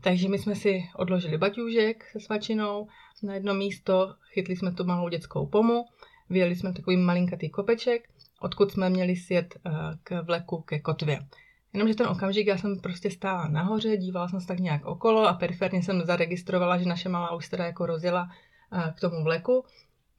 Takže 0.00 0.28
my 0.28 0.38
jsme 0.38 0.54
si 0.54 0.82
odložili 0.96 1.38
baťůžek 1.38 2.04
se 2.12 2.20
svačinou 2.20 2.88
na 3.22 3.34
jedno 3.34 3.54
místo, 3.54 4.14
chytli 4.32 4.56
jsme 4.56 4.72
tu 4.72 4.84
malou 4.84 5.08
dětskou 5.08 5.46
pomu, 5.46 5.84
vyjeli 6.30 6.56
jsme 6.56 6.72
takový 6.72 6.96
malinkatý 6.96 7.50
kopeček, 7.50 8.08
odkud 8.40 8.72
jsme 8.72 8.90
měli 8.90 9.16
sjet 9.16 9.56
eh, 9.66 9.70
k 10.02 10.22
vleku 10.22 10.60
ke 10.60 10.78
kotvě. 10.78 11.26
Jenomže 11.72 11.94
ten 11.94 12.06
okamžik 12.06 12.46
já 12.46 12.58
jsem 12.58 12.80
prostě 12.80 13.10
stála 13.10 13.48
nahoře, 13.48 13.96
dívala 13.96 14.28
jsem 14.28 14.40
se 14.40 14.46
tak 14.46 14.58
nějak 14.58 14.84
okolo 14.84 15.28
a 15.28 15.32
periferně 15.32 15.82
jsem 15.82 16.02
zaregistrovala, 16.06 16.78
že 16.78 16.88
naše 16.88 17.08
malá 17.08 17.34
už 17.34 17.48
teda 17.48 17.64
jako 17.66 17.86
rozjela 17.86 18.30
eh, 18.72 18.92
k 18.96 19.00
tomu 19.00 19.24
vleku. 19.24 19.64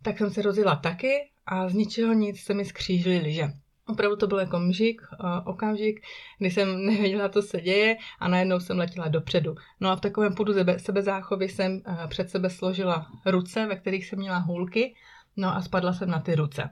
Tak 0.01 0.18
jsem 0.18 0.31
se 0.31 0.42
rozjela 0.42 0.76
taky 0.76 1.30
a 1.45 1.69
z 1.69 1.73
ničeho 1.73 2.14
nic 2.14 2.42
se 2.42 2.54
mi 2.54 2.66
skřížily 2.66 3.18
lyže. 3.18 3.47
Opravdu 3.88 4.16
to 4.16 4.28
byl 4.28 4.40
jako 4.40 4.59
mžik, 4.59 5.02
okamžik, 5.45 6.06
kdy 6.38 6.52
jsem 6.52 6.85
nevěděla, 6.85 7.30
co 7.30 7.42
se 7.42 7.62
děje 7.62 7.97
a 8.19 8.28
najednou 8.28 8.59
jsem 8.59 8.78
letěla 8.78 9.07
dopředu. 9.07 9.56
No 9.80 9.90
a 9.90 9.95
v 9.95 10.02
takovém 10.02 10.35
půdu 10.35 10.54
sebezáchovy 10.78 11.50
jsem 11.50 11.81
před 12.07 12.30
sebe 12.30 12.50
složila 12.50 13.07
ruce, 13.26 13.66
ve 13.66 13.76
kterých 13.76 14.06
jsem 14.06 14.19
měla 14.19 14.38
hůlky, 14.38 14.95
no 15.38 15.56
a 15.56 15.62
spadla 15.62 15.94
jsem 15.94 16.09
na 16.09 16.19
ty 16.19 16.35
ruce. 16.35 16.69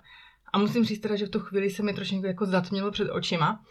A 0.53 0.57
musím 0.57 0.85
říct 0.85 0.99
teda, 0.99 1.15
že 1.15 1.25
v 1.25 1.29
tu 1.29 1.39
chvíli 1.39 1.69
se 1.69 1.83
mi 1.83 1.93
trošku 1.93 2.25
jako 2.25 2.45
zatmělo 2.45 2.91
před 2.91 3.09
očima 3.11 3.63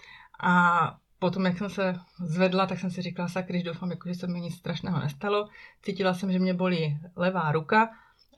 a 0.43 0.81
potom, 1.19 1.47
jak 1.47 1.59
jsem 1.59 1.71
se 1.71 1.95
zvedla, 2.21 2.67
tak 2.67 2.79
jsem 2.79 2.91
si 2.91 3.03
říkala, 3.03 3.29
sakryž, 3.29 3.63
doufám, 3.63 3.91
jako, 3.91 4.09
že 4.09 4.15
se 4.15 4.27
mi 4.27 4.41
nic 4.41 4.55
strašného 4.55 5.01
nestalo. 5.01 5.49
Cítila 5.83 6.15
jsem, 6.15 6.33
že 6.33 6.39
mě 6.39 6.55
bolí 6.55 6.99
levá 7.17 7.53
ruka, 7.53 7.91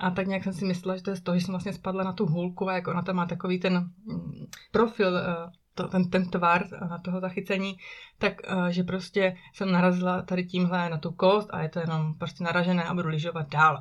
a 0.02 0.11
tak 0.11 0.26
nějak 0.26 0.44
jsem 0.44 0.52
si 0.52 0.64
myslela, 0.64 0.97
že 0.97 1.02
to 1.02 1.11
je 1.11 1.16
z 1.16 1.21
toho, 1.21 1.38
že 1.38 1.44
jsem 1.44 1.52
vlastně 1.52 1.73
spadla 1.73 2.04
na 2.04 2.12
tu 2.12 2.26
hůlku 2.26 2.68
a 2.68 2.75
jak 2.75 2.88
ona 2.88 3.02
tam 3.02 3.16
má 3.16 3.26
takový 3.26 3.61
ten 3.61 3.90
mm, 4.04 4.47
profil, 4.73 5.18
eh, 5.18 5.50
to, 5.75 5.88
ten, 5.88 6.11
ten 6.11 6.30
tvar 6.30 6.66
na 6.90 6.99
toho 6.99 7.21
zachycení, 7.21 7.76
tak 8.18 8.32
eh, 8.44 8.73
že 8.73 8.82
prostě 8.82 9.37
jsem 9.54 9.73
narazila 9.73 10.23
tady 10.23 10.44
tímhle 10.44 10.90
na 10.90 10.99
tu 10.99 11.12
kost 11.12 11.49
a 11.52 11.62
je 11.62 11.68
to 11.68 11.80
jenom 11.80 12.14
prostě 12.14 12.44
naražené 12.44 12.85
a 12.85 12.94
budu 12.94 13.09
lyžovat 13.09 13.49
dál. 13.49 13.80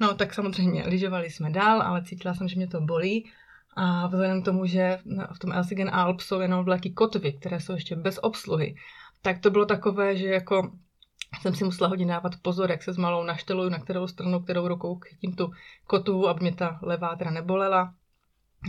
No 0.00 0.14
tak 0.14 0.34
samozřejmě 0.34 0.82
lyžovali 0.86 1.30
jsme 1.30 1.50
dál, 1.50 1.82
ale 1.82 2.04
cítila 2.04 2.34
jsem, 2.34 2.48
že 2.48 2.56
mě 2.56 2.66
to 2.66 2.80
bolí 2.80 3.30
a 3.76 4.06
vzhledem 4.06 4.42
k 4.42 4.44
tomu, 4.44 4.66
že 4.66 4.98
v 5.34 5.38
tom 5.38 5.52
Elsigen 5.52 5.90
Alp 5.92 6.20
jsou 6.20 6.40
jenom 6.40 6.64
vlaky 6.64 6.90
kotvy, 6.90 7.32
které 7.32 7.60
jsou 7.60 7.72
ještě 7.72 7.96
bez 7.96 8.18
obsluhy, 8.22 8.74
tak 9.22 9.38
to 9.38 9.50
bylo 9.50 9.66
takové, 9.66 10.16
že 10.16 10.26
jako 10.26 10.72
jsem 11.40 11.54
si 11.54 11.64
musela 11.64 11.88
hodně 11.88 12.06
dávat 12.06 12.32
pozor, 12.42 12.70
jak 12.70 12.82
se 12.82 12.92
s 12.92 12.96
malou 12.96 13.24
našteluju, 13.24 13.70
na 13.70 13.78
kterou 13.78 14.06
stranu, 14.06 14.40
kterou 14.40 14.68
rukou 14.68 14.98
chytím 14.98 15.32
tu 15.32 15.50
kotu, 15.86 16.28
aby 16.28 16.40
mě 16.40 16.54
ta 16.54 16.78
levá 16.82 17.16
teda 17.16 17.30
nebolela. 17.30 17.94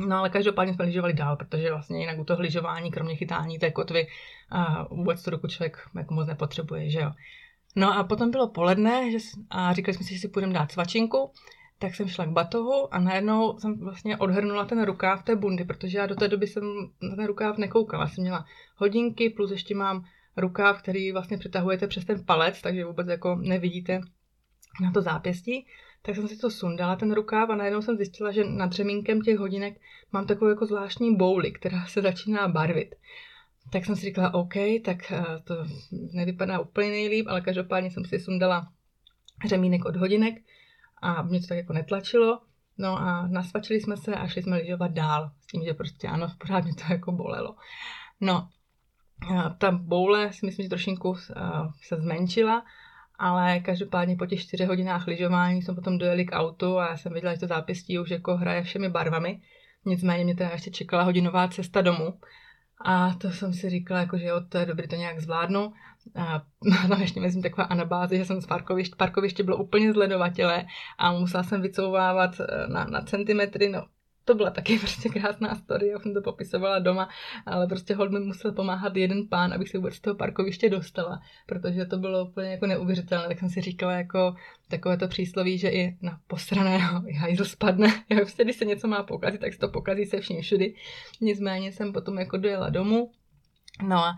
No 0.07 0.17
ale 0.17 0.29
každopádně 0.29 0.73
jsme 0.73 0.85
lyžovali 0.85 1.13
dál, 1.13 1.35
protože 1.35 1.71
vlastně 1.71 1.99
jinak 1.99 2.19
u 2.19 2.23
toho 2.23 2.41
lyžování, 2.41 2.91
kromě 2.91 3.15
chytání 3.15 3.59
té 3.59 3.71
kotvy, 3.71 4.07
a 4.51 4.87
vůbec 4.93 5.23
to 5.23 5.31
ruku 5.31 5.47
člověk 5.47 5.77
jako 5.95 6.13
moc 6.13 6.27
nepotřebuje, 6.27 6.89
že 6.89 6.99
jo. 6.99 7.11
No 7.75 7.97
a 7.97 8.03
potom 8.03 8.31
bylo 8.31 8.49
poledne 8.49 9.11
že, 9.11 9.17
a 9.49 9.73
říkali 9.73 9.93
jsme 9.93 10.05
si, 10.05 10.13
že 10.13 10.19
si 10.19 10.27
půjdeme 10.27 10.53
dát 10.53 10.71
svačinku, 10.71 11.31
tak 11.79 11.95
jsem 11.95 12.07
šla 12.07 12.25
k 12.25 12.29
batohu 12.29 12.93
a 12.93 12.99
najednou 12.99 13.59
jsem 13.59 13.79
vlastně 13.79 14.17
odhrnula 14.17 14.65
ten 14.65 14.83
rukáv 14.83 15.23
té 15.23 15.35
bundy, 15.35 15.63
protože 15.63 15.97
já 15.97 16.05
do 16.05 16.15
té 16.15 16.27
doby 16.27 16.47
jsem 16.47 16.63
na 17.01 17.15
ten 17.15 17.25
rukáv 17.25 17.57
nekoukala. 17.57 18.07
Jsem 18.07 18.21
měla 18.21 18.45
hodinky, 18.75 19.29
plus 19.29 19.51
ještě 19.51 19.75
mám 19.75 20.05
rukáv, 20.37 20.81
který 20.81 21.11
vlastně 21.11 21.37
přetahujete 21.37 21.87
přes 21.87 22.05
ten 22.05 22.25
palec, 22.25 22.61
takže 22.61 22.85
vůbec 22.85 23.07
jako 23.07 23.35
nevidíte 23.35 24.01
na 24.81 24.91
to 24.91 25.01
zápěstí. 25.01 25.65
tak 26.01 26.15
jsem 26.15 26.27
si 26.27 26.37
to 26.37 26.51
sundala, 26.51 26.95
ten 26.95 27.13
rukáv 27.13 27.49
a 27.49 27.55
najednou 27.55 27.81
jsem 27.81 27.97
zjistila, 27.97 28.31
že 28.31 28.43
nad 28.43 28.71
řemínkem 28.71 29.21
těch 29.21 29.37
hodinek 29.37 29.81
mám 30.11 30.27
takovou 30.27 30.49
jako 30.49 30.65
zvláštní 30.65 31.15
bouli, 31.15 31.51
která 31.51 31.85
se 31.85 32.01
začíná 32.01 32.47
barvit. 32.47 32.95
Tak 33.71 33.85
jsem 33.85 33.95
si 33.95 34.01
říkala, 34.01 34.33
OK, 34.33 34.53
tak 34.85 35.11
eh, 35.11 35.25
to 35.43 35.55
nevypadá 36.13 36.59
úplně 36.59 36.89
nejlíp, 36.89 37.27
ale 37.29 37.41
každopádně 37.41 37.91
jsem 37.91 38.05
si 38.05 38.19
sundala 38.19 38.71
řemínek 39.45 39.85
od 39.85 39.95
hodinek 39.95 40.35
a 41.01 41.21
mě 41.21 41.41
to 41.41 41.47
tak 41.47 41.57
jako 41.57 41.73
netlačilo. 41.73 42.39
No 42.77 42.97
a 42.97 43.27
nasvačili 43.27 43.81
jsme 43.81 43.97
se 43.97 44.15
a 44.15 44.27
šli 44.27 44.43
jsme 44.43 44.57
lyžovat 44.57 44.91
dál, 44.91 45.31
s 45.41 45.47
tím, 45.47 45.63
že 45.63 45.73
prostě 45.73 46.07
ano, 46.07 46.31
pořád 46.37 46.63
mě 46.63 46.73
to 46.73 46.83
jako 46.93 47.11
bolelo. 47.11 47.55
No, 48.21 48.49
ta 49.57 49.71
boule 49.71 50.33
si 50.33 50.45
myslím, 50.45 50.63
že 50.63 50.69
trošinku 50.69 51.15
se 51.81 51.95
zmenšila, 51.95 52.65
ale 53.19 53.59
každopádně 53.59 54.15
po 54.15 54.25
těch 54.25 54.41
čtyřech 54.41 54.67
hodinách 54.67 55.07
lyžování 55.07 55.61
jsme 55.61 55.75
potom 55.75 55.97
dojeli 55.97 56.25
k 56.25 56.35
autu 56.35 56.77
a 56.77 56.87
já 56.87 56.97
jsem 56.97 57.13
viděla, 57.13 57.33
že 57.33 57.39
to 57.39 57.47
zápěstí 57.47 57.99
už 57.99 58.09
jako 58.09 58.37
hraje 58.37 58.63
všemi 58.63 58.89
barvami. 58.89 59.41
Nicméně 59.85 60.23
mě 60.23 60.35
teda 60.35 60.49
ještě 60.49 60.71
čekala 60.71 61.03
hodinová 61.03 61.47
cesta 61.47 61.81
domů. 61.81 62.13
A 62.85 63.13
to 63.13 63.31
jsem 63.31 63.53
si 63.53 63.69
říkala, 63.69 63.99
jako, 63.99 64.17
že 64.17 64.25
jo, 64.25 64.41
to 64.49 64.57
je 64.57 64.65
dobrý, 64.65 64.87
to 64.87 64.95
nějak 64.95 65.19
zvládnu. 65.19 65.73
A 66.15 66.41
tam 66.87 67.01
ještě 67.01 67.19
myslím 67.19 67.43
taková 67.43 67.63
anabáze, 67.63 68.17
že 68.17 68.25
jsem 68.25 68.41
z 68.41 68.45
parkoviště, 68.45 68.95
parkoviště 68.95 69.43
bylo 69.43 69.57
úplně 69.57 69.93
zledovatele 69.93 70.65
a 70.97 71.11
musela 71.11 71.43
jsem 71.43 71.61
vycouvávat 71.61 72.39
eh, 72.39 72.67
na, 72.67 72.85
na 72.85 73.01
centimetry, 73.01 73.69
no 73.69 73.85
to 74.25 74.35
byla 74.35 74.49
taky 74.49 74.79
prostě 74.79 75.09
krásná 75.09 75.55
story, 75.55 75.87
já 75.87 75.99
jsem 75.99 76.13
to 76.13 76.21
popisovala 76.21 76.79
doma, 76.79 77.09
ale 77.45 77.67
prostě 77.67 77.95
hod 77.95 78.11
mi 78.11 78.19
musel 78.19 78.51
pomáhat 78.51 78.95
jeden 78.95 79.27
pán, 79.27 79.53
abych 79.53 79.69
se 79.69 79.77
vůbec 79.77 79.95
z 79.95 79.99
toho 79.99 80.15
parkoviště 80.15 80.69
dostala, 80.69 81.21
protože 81.45 81.85
to 81.85 81.97
bylo 81.97 82.25
úplně 82.25 82.51
jako 82.51 82.67
neuvěřitelné, 82.67 83.27
tak 83.27 83.39
jsem 83.39 83.49
si 83.49 83.61
říkala 83.61 83.93
jako 83.93 84.35
takové 84.67 84.97
to 84.97 85.07
přísloví, 85.07 85.57
že 85.57 85.69
i 85.69 85.97
na 86.01 86.19
posraného 86.27 87.01
hajzl 87.19 87.45
spadne, 87.45 87.87
jak 88.09 88.19
prostě, 88.19 88.43
když 88.43 88.55
se 88.55 88.65
něco 88.65 88.87
má 88.87 89.03
pokazit, 89.03 89.41
tak 89.41 89.53
se 89.53 89.59
to 89.59 89.69
pokazí 89.69 90.05
se 90.05 90.19
vším 90.19 90.41
všudy. 90.41 90.73
Nicméně 91.21 91.71
jsem 91.71 91.93
potom 91.93 92.19
jako 92.19 92.37
dojela 92.37 92.69
domů, 92.69 93.11
No 93.81 94.03
a 94.03 94.15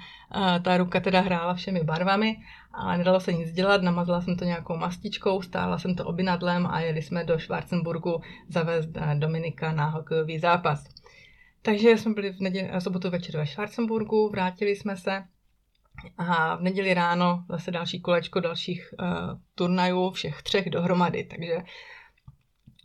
ta 0.59 0.77
ruka 0.77 0.99
teda 0.99 1.21
hrála 1.21 1.53
všemi 1.53 1.83
barvami, 1.83 2.37
ale 2.73 2.97
nedalo 2.97 3.19
se 3.19 3.33
nic 3.33 3.51
dělat, 3.51 3.81
namazala 3.81 4.21
jsem 4.21 4.35
to 4.35 4.45
nějakou 4.45 4.77
mastičkou, 4.77 5.41
stála 5.41 5.77
jsem 5.79 5.95
to 5.95 6.05
obinadlem 6.05 6.67
a 6.67 6.79
jeli 6.79 7.01
jsme 7.01 7.23
do 7.23 7.39
Schwarzenburgu 7.39 8.21
zavést 8.47 8.89
eh, 8.95 9.15
Dominika 9.15 9.71
na 9.71 9.85
hokejový 9.85 10.39
zápas. 10.39 10.83
Takže 11.61 11.89
jsme 11.89 12.13
byli 12.13 12.33
v 12.33 12.39
neděli, 12.39 12.69
eh, 12.71 12.81
sobotu 12.81 13.09
večer 13.09 13.37
ve 13.37 13.47
Schwarzenburgu, 13.47 14.29
vrátili 14.29 14.75
jsme 14.75 14.97
se 14.97 15.23
a 16.17 16.55
v 16.55 16.61
neděli 16.61 16.93
ráno 16.93 17.45
zase 17.49 17.71
další 17.71 18.01
kolečko 18.01 18.39
dalších 18.39 18.93
uh, 18.99 19.07
turnajů, 19.55 20.11
všech 20.11 20.41
třech 20.41 20.69
dohromady, 20.69 21.23
takže 21.23 21.57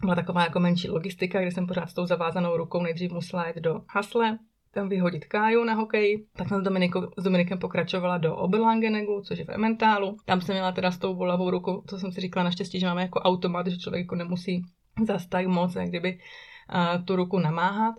byla 0.01 0.15
taková 0.15 0.43
jako 0.43 0.61
menší 0.61 0.91
logistika, 0.91 1.41
kde 1.41 1.51
jsem 1.51 1.67
pořád 1.67 1.87
s 1.87 1.95
tou 1.95 2.07
zavázanou 2.07 2.57
rukou 2.57 2.83
nejdřív 2.83 3.13
musela 3.13 3.47
jít 3.47 3.57
do 3.57 3.81
Hasle, 3.89 4.39
tam 4.75 4.89
vyhodit 4.89 5.25
Káju 5.25 5.65
na 5.65 5.75
hokej, 5.75 6.27
tak 6.37 6.49
jsem 6.49 6.61
s, 6.61 6.65
Dominiko, 6.65 7.11
s 7.17 7.25
Dominikem 7.25 7.59
pokračovala 7.59 8.19
do 8.19 8.37
Oberlangenegu, 8.37 9.23
což 9.25 9.39
je 9.39 9.45
v 9.45 9.49
Emmentálu. 9.49 10.17
Tam 10.25 10.41
jsem 10.41 10.55
měla 10.55 10.73
teda 10.73 10.91
s 10.91 10.99
tou 10.99 11.15
volavou 11.15 11.51
rukou, 11.51 11.83
co 11.87 11.99
jsem 11.99 12.13
si 12.13 12.21
říkala 12.21 12.45
naštěstí, 12.45 12.81
že 12.81 12.87
máme 12.87 13.03
jako 13.03 13.21
automat, 13.21 13.67
že 13.67 13.79
člověk 13.79 14.05
jako 14.05 14.15
nemusí 14.15 14.63
zas 15.07 15.27
tak 15.27 15.47
moc, 15.47 15.75
jak 15.75 15.89
kdyby 15.89 16.19
uh, 16.19 17.05
tu 17.05 17.17
ruku 17.17 17.39
namáhat. 17.39 17.95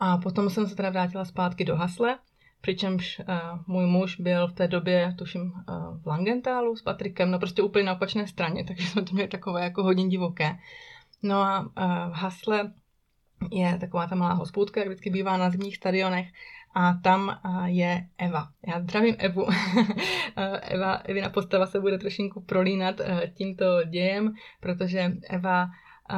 A 0.00 0.18
potom 0.18 0.50
jsem 0.50 0.66
se 0.66 0.76
teda 0.76 0.90
vrátila 0.90 1.24
zpátky 1.24 1.64
do 1.64 1.76
Hasle, 1.76 2.18
přičemž 2.60 3.20
uh, 3.20 3.60
můj 3.66 3.86
muž 3.86 4.20
byl 4.20 4.48
v 4.48 4.52
té 4.52 4.68
době, 4.68 5.14
tuším, 5.18 5.42
uh, 5.42 6.02
v 6.02 6.06
Langentálu 6.06 6.76
s 6.76 6.82
Patrikem, 6.82 7.30
no 7.30 7.38
prostě 7.38 7.62
úplně 7.62 7.84
na 7.84 7.92
opačné 7.92 8.26
straně, 8.26 8.64
takže 8.64 8.86
jsme 8.86 9.02
to 9.02 9.12
měli 9.14 9.28
takové 9.28 9.64
jako 9.64 9.82
hodně 9.82 10.08
divoké. 10.08 10.58
No 11.22 11.42
a 11.42 11.60
uh, 11.60 11.66
v 12.12 12.14
Hasle 12.14 12.72
je 13.50 13.78
taková 13.78 14.06
ta 14.06 14.14
malá 14.14 14.34
hospůdka, 14.34 14.80
jak 14.80 14.88
vždycky 14.88 15.10
bývá 15.10 15.36
na 15.36 15.50
zimních 15.50 15.76
stadionech 15.76 16.26
a 16.74 16.94
tam 17.02 17.40
je 17.64 18.06
Eva. 18.18 18.48
Já 18.66 18.80
zdravím 18.80 19.14
Evu. 19.18 19.46
Eva, 20.62 20.94
Evina 20.94 21.30
postava 21.30 21.66
se 21.66 21.80
bude 21.80 21.98
trošinku 21.98 22.40
prolínat 22.40 23.00
tímto 23.34 23.64
dějem, 23.84 24.34
protože 24.60 25.12
Eva 25.30 25.70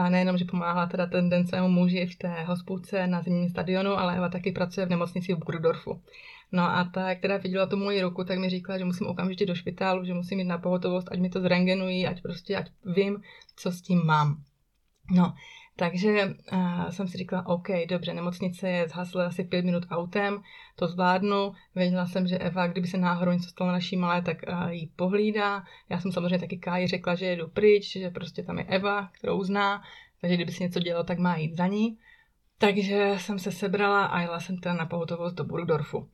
nejenom, 0.09 0.39
že 0.39 0.45
pomáhala 0.45 0.87
teda 0.87 1.07
ten 1.07 1.29
den 1.29 1.47
svému 1.47 1.69
muži 1.69 2.07
v 2.07 2.17
té 2.17 2.43
hospůdce 2.45 3.07
na 3.07 3.23
zimním 3.23 3.49
stadionu, 3.49 3.99
ale 3.99 4.17
Eva 4.17 4.29
taky 4.29 4.53
pracuje 4.53 4.87
v 4.87 4.91
nemocnici 4.91 5.35
v 5.35 5.39
Burgdorfu. 5.39 6.03
No 6.53 6.63
a 6.63 6.85
ta, 6.85 7.15
která 7.15 7.37
viděla 7.37 7.67
tu 7.67 7.77
moji 7.77 8.03
ruku, 8.03 8.25
tak 8.25 8.39
mi 8.39 8.51
říkala, 8.51 8.79
že 8.79 8.85
musím 8.85 9.07
okamžitě 9.07 9.47
do 9.47 9.55
špitálu, 9.55 10.05
že 10.05 10.15
musím 10.15 10.39
jít 10.39 10.45
na 10.45 10.59
pohotovost, 10.59 11.09
ať 11.13 11.19
mi 11.19 11.31
to 11.31 11.41
zrengenují, 11.41 12.07
ať 12.07 12.23
prostě, 12.23 12.57
ať 12.57 12.71
vím, 12.85 13.23
co 13.57 13.73
s 13.73 13.83
tím 13.83 14.07
mám. 14.07 14.43
No, 15.11 15.35
takže 15.77 16.35
uh, 16.53 16.89
jsem 16.89 17.09
si 17.09 17.19
říkala, 17.19 17.47
OK, 17.47 17.69
dobře, 17.89 18.15
nemocnice 18.15 18.69
je 18.69 18.89
zhasla 18.89 19.27
asi 19.27 19.45
pět 19.45 19.65
minut 19.65 19.87
autem, 19.91 20.43
to 20.77 20.87
zvládnu. 20.87 21.53
Věděla 21.75 22.07
jsem, 22.07 22.27
že 22.27 22.39
Eva, 22.39 22.67
kdyby 22.67 22.87
se 22.87 22.99
náhodou 22.99 23.33
něco 23.33 23.49
stalo 23.49 23.73
naší 23.73 23.97
malé, 23.97 24.23
tak 24.23 24.37
uh, 24.49 24.69
jí 24.69 24.87
pohlídá. 24.97 25.65
Já 25.89 26.01
jsem 26.01 26.13
samozřejmě 26.13 26.39
taky 26.39 26.57
Káji 26.57 26.87
řekla, 26.87 27.15
že 27.15 27.27
jedu 27.27 27.49
pryč, 27.49 27.93
že 27.93 28.11
prostě 28.11 28.43
tam 28.43 28.59
je 28.59 28.65
Eva, 28.65 29.09
kterou 29.13 29.45
zná, 29.45 29.83
takže 30.21 30.37
kdyby 30.37 30.53
se 30.53 30.63
něco 30.63 30.81
dělo, 30.81 31.05
tak 31.05 31.19
má 31.19 31.37
jít 31.37 31.57
za 31.57 31.67
ní. 31.67 31.99
Takže 32.59 33.15
jsem 33.17 33.39
se 33.39 33.53
sebrala 33.53 34.05
a 34.05 34.21
jela 34.21 34.41
jsem 34.41 34.59
teda 34.59 34.75
na 34.75 34.87
pohotovost 34.87 35.37
do 35.37 35.45
Burgdorfu. 35.45 36.09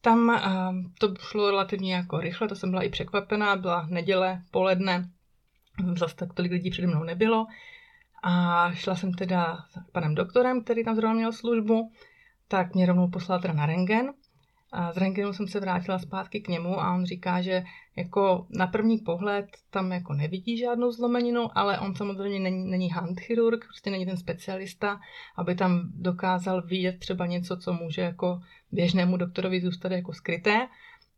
Tam 0.00 0.28
uh, 0.28 0.92
to 0.98 1.14
šlo 1.20 1.50
relativně 1.50 1.94
jako 1.94 2.20
rychle, 2.20 2.48
to 2.48 2.56
jsem 2.56 2.70
byla 2.70 2.82
i 2.82 2.88
překvapená, 2.88 3.56
byla 3.56 3.86
neděle, 3.90 4.42
poledne, 4.50 5.10
zase 5.96 6.16
tak 6.16 6.32
tolik 6.34 6.52
lidí 6.52 6.70
přede 6.70 6.88
mnou 6.88 7.04
nebylo. 7.04 7.46
A 8.22 8.70
šla 8.72 8.94
jsem 8.94 9.12
teda 9.12 9.56
s 9.70 9.90
panem 9.92 10.14
doktorem, 10.14 10.64
který 10.64 10.84
tam 10.84 10.96
zrovna 10.96 11.14
měl 11.14 11.32
službu, 11.32 11.90
tak 12.48 12.74
mě 12.74 12.86
rovnou 12.86 13.08
poslal 13.08 13.40
teda 13.40 13.54
na 13.54 13.66
rengen. 13.66 14.12
A 14.72 14.92
z 14.92 14.96
rengenu 14.96 15.32
jsem 15.32 15.48
se 15.48 15.60
vrátila 15.60 15.98
zpátky 15.98 16.40
k 16.40 16.48
němu 16.48 16.80
a 16.80 16.94
on 16.94 17.04
říká, 17.04 17.42
že 17.42 17.64
jako 17.96 18.46
na 18.50 18.66
první 18.66 18.98
pohled 18.98 19.46
tam 19.70 19.92
jako 19.92 20.12
nevidí 20.12 20.58
žádnou 20.58 20.92
zlomeninu, 20.92 21.58
ale 21.58 21.78
on 21.78 21.94
samozřejmě 21.94 22.40
není, 22.40 22.70
není 22.70 22.90
handchirurg, 22.90 23.64
prostě 23.64 23.90
není 23.90 24.06
ten 24.06 24.16
specialista, 24.16 25.00
aby 25.36 25.54
tam 25.54 25.82
dokázal 25.94 26.62
vidět 26.62 26.98
třeba 26.98 27.26
něco, 27.26 27.56
co 27.56 27.72
může 27.72 28.02
jako 28.02 28.40
běžnému 28.72 29.16
doktorovi 29.16 29.60
zůstat 29.60 29.92
jako 29.92 30.12
skryté. 30.12 30.68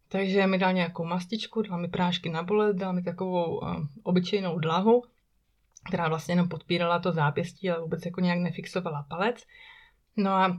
Takže 0.09 0.47
mi 0.47 0.59
dal 0.59 0.73
nějakou 0.73 1.05
mastičku, 1.05 1.63
dal 1.63 1.79
mi 1.79 1.89
prášky 1.89 2.29
na 2.29 2.43
bolest, 2.43 2.77
dal 2.77 2.93
mi 2.93 3.03
takovou 3.03 3.59
uh, 3.59 3.77
obyčejnou 4.03 4.59
dlahu 4.59 5.03
která 5.85 6.09
vlastně 6.09 6.33
jenom 6.33 6.49
podpírala 6.49 6.99
to 6.99 7.13
zápěstí, 7.13 7.71
ale 7.71 7.81
vůbec 7.81 8.07
jako 8.07 8.21
nějak 8.21 8.39
nefixovala 8.39 9.07
palec. 9.09 9.45
No 10.17 10.31
a 10.31 10.59